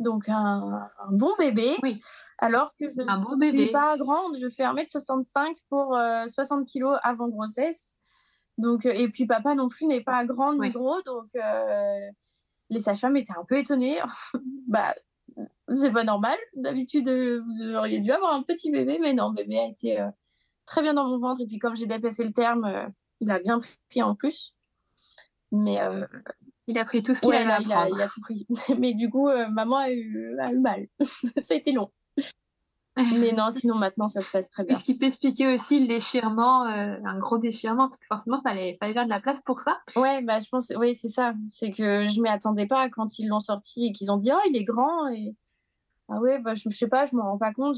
[0.00, 1.76] Donc un, bon bébé.
[1.82, 2.00] Oui.
[2.38, 5.96] Alors que je ne suis pas grande, je fais 1m65 pour
[6.26, 7.96] 60 kg avant grossesse.
[8.58, 11.28] Donc, et puis papa non plus n'est pas grand ni gros, donc
[12.70, 13.98] les sages-femmes étaient un peu étonnées.
[14.68, 14.94] bah,
[15.76, 16.38] c'est pas normal.
[16.56, 19.98] D'habitude, vous auriez dû avoir un petit bébé, mais non, bébé a été
[20.70, 21.40] très bien dans mon ventre.
[21.42, 22.90] Et puis, comme j'ai dépassé le terme,
[23.20, 24.54] il a bien pris en plus.
[25.52, 26.06] Mais euh,
[26.68, 28.46] il a pris tout ce qu'il avait il a, il a, tout pris.
[28.78, 30.86] Mais du coup, euh, maman a eu, a eu mal.
[31.42, 31.90] ça a été long.
[32.96, 34.76] Mais non, sinon maintenant ça se passe très bien.
[34.76, 38.48] Est-ce qu'il peut expliquer aussi le déchirement, euh, un gros déchirement, parce que forcément il
[38.48, 41.32] fallait, fallait faire de la place pour ça Ouais, bah je pense, oui c'est ça.
[41.48, 44.40] C'est que je m'y attendais pas quand ils l'ont sorti et qu'ils ont dit oh
[44.48, 45.34] il est grand et
[46.10, 47.76] ah ouais bah je, je sais pas, je me rends pas compte.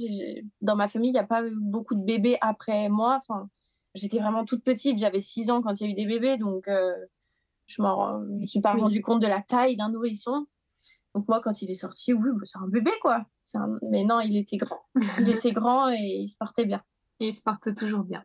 [0.60, 3.18] Dans ma famille il n'y a pas beaucoup de bébés après moi.
[3.20, 3.48] Enfin,
[3.94, 6.68] j'étais vraiment toute petite, j'avais 6 ans quand il y a eu des bébés, donc
[7.66, 10.46] je ne me suis pas rendu compte de la taille d'un nourrisson.
[11.14, 13.26] Donc moi, quand il est sorti, oui, bah, c'est un bébé, quoi.
[13.90, 14.80] Mais non, il était grand.
[15.18, 16.82] Il était grand et il se portait bien.
[17.20, 18.24] Et il se porte toujours bien.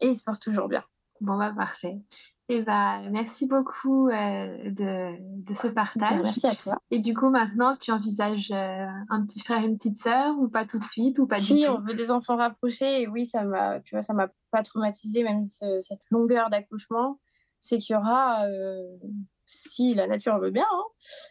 [0.00, 0.84] Et il se porte toujours bien.
[1.20, 2.00] Bon, bah parfait.
[2.48, 6.16] Eh bah, merci beaucoup euh, de, de, ce partage.
[6.16, 6.76] Bah, merci à toi.
[6.90, 10.48] Et du coup, maintenant, tu envisages euh, un petit frère et une petite sœur ou
[10.48, 11.72] pas tout de suite ou pas si, du tout?
[11.72, 13.02] on veut des enfants rapprochés.
[13.02, 17.18] Et oui, ça m'a, tu vois, ça m'a pas traumatisé, même cette longueur d'accouchement
[17.64, 18.82] c'est qu'il y aura, euh,
[19.46, 20.84] si la nature veut bien, hein,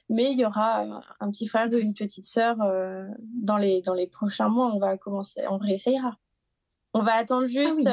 [0.07, 2.55] mais il y aura un petit frère ou une petite sœur
[3.19, 4.73] dans, les, dans les prochains mois.
[4.73, 6.17] On va commencer, on réessayera.
[6.93, 7.89] On va attendre ah juste.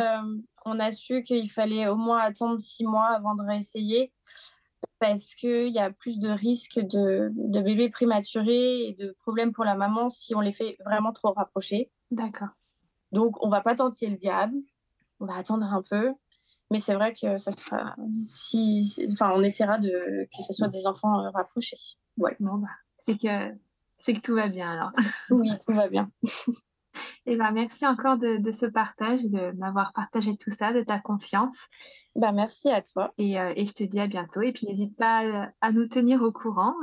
[0.69, 4.13] On a su qu'il fallait au moins attendre six mois avant de réessayer
[4.99, 9.65] parce qu'il y a plus de risques de, de bébés prématurés et de problèmes pour
[9.65, 11.91] la maman si on les fait vraiment trop rapprocher.
[12.11, 12.49] D'accord.
[13.13, 14.57] Donc, on va pas tenter le diable.
[15.21, 16.13] On va attendre un peu.
[16.71, 17.97] Mais c'est vrai que ça sera.
[18.27, 21.79] Si, enfin, on essaiera de que ce soit des enfants euh, rapprochés.
[22.19, 22.37] Ouais.
[22.41, 22.69] Bon, bah,
[23.07, 23.57] c'est que
[24.05, 24.93] c'est que tout va bien alors.
[25.31, 26.11] Oui, tout va bien.
[27.27, 30.83] Et eh ben, merci encore de, de ce partage, de m'avoir partagé tout ça, de
[30.83, 31.57] ta confiance.
[32.17, 33.13] Bah, merci à toi.
[33.19, 34.43] Et, euh, et, je te dis à bientôt.
[34.43, 36.75] Et puis n'hésite pas euh, à, nous tenir au courant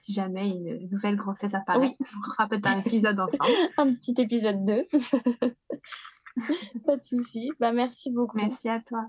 [0.00, 1.96] si jamais une nouvelle grossesse apparaît.
[2.00, 2.06] Oui.
[2.18, 3.44] On fera peut-être un épisode ensemble.
[3.76, 4.86] un petit épisode 2.
[6.86, 7.52] pas de souci.
[7.60, 8.36] Bah, merci beaucoup.
[8.36, 9.08] Merci à toi.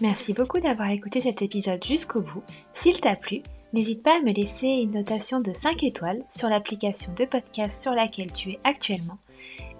[0.00, 2.42] Merci beaucoup d'avoir écouté cet épisode jusqu'au bout.
[2.82, 3.42] S'il t'a plu,
[3.76, 7.92] n'hésite pas à me laisser une notation de 5 étoiles sur l'application de podcast sur
[7.92, 9.18] laquelle tu es actuellement.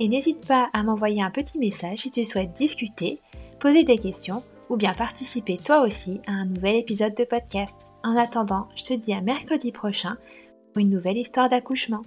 [0.01, 3.21] Et n'hésite pas à m'envoyer un petit message si tu souhaites discuter,
[3.59, 7.73] poser des questions ou bien participer toi aussi à un nouvel épisode de podcast.
[8.05, 10.19] En attendant, je te dis à mercredi prochain
[10.75, 12.03] pour une nouvelle histoire d'accouchement.